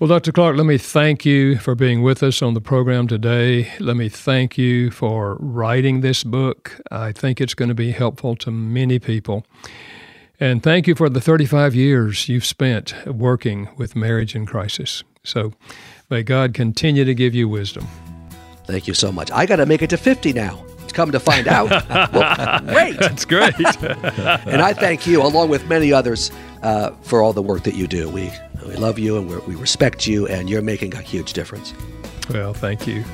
[0.00, 0.32] Well, Dr.
[0.32, 3.72] Clarke, let me thank you for being with us on the program today.
[3.78, 6.80] Let me thank you for writing this book.
[6.90, 9.46] I think it's going to be helpful to many people.
[10.40, 15.04] And thank you for the 35 years you've spent working with marriage in crisis.
[15.22, 15.52] So
[16.10, 17.86] may God continue to give you wisdom.
[18.66, 19.30] Thank you so much.
[19.30, 20.64] I got to make it to 50 now.
[20.82, 21.70] It's come to find out.
[22.12, 22.98] well, great.
[22.98, 23.54] That's great.
[23.80, 26.32] and I thank you, along with many others,
[26.64, 28.08] uh, for all the work that you do.
[28.08, 28.32] We
[28.66, 31.74] we love you and we respect you, and you're making a huge difference.
[32.30, 33.04] Well, thank you.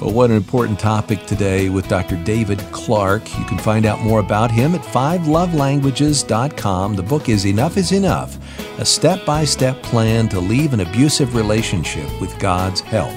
[0.00, 2.16] Well, what an important topic today with Dr.
[2.24, 3.38] David Clarke.
[3.38, 6.96] You can find out more about him at fivelovelanguages.com.
[6.96, 8.36] The book is Enough is Enough,
[8.80, 13.14] a step by step plan to leave an abusive relationship with God's help.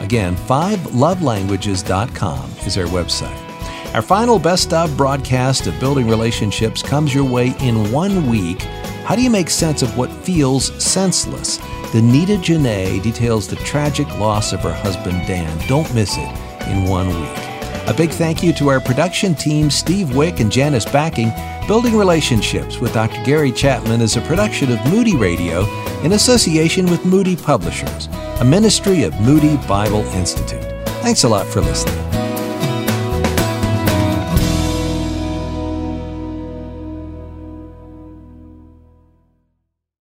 [0.00, 3.50] Again, fivelovelanguages.com is our website.
[3.92, 8.64] Our final best of broadcast of Building Relationships comes your way in one week
[9.10, 11.58] how do you make sense of what feels senseless?
[11.90, 15.58] Danita Janae details the tragic loss of her husband Dan.
[15.66, 17.88] Don't miss it in one week.
[17.88, 21.32] A big thank you to our production team, Steve Wick and Janice Backing.
[21.66, 23.20] Building Relationships with Dr.
[23.24, 25.64] Gary Chapman is a production of Moody Radio
[26.04, 28.06] in association with Moody Publishers,
[28.38, 30.62] a ministry of Moody Bible Institute.
[31.02, 32.09] Thanks a lot for listening.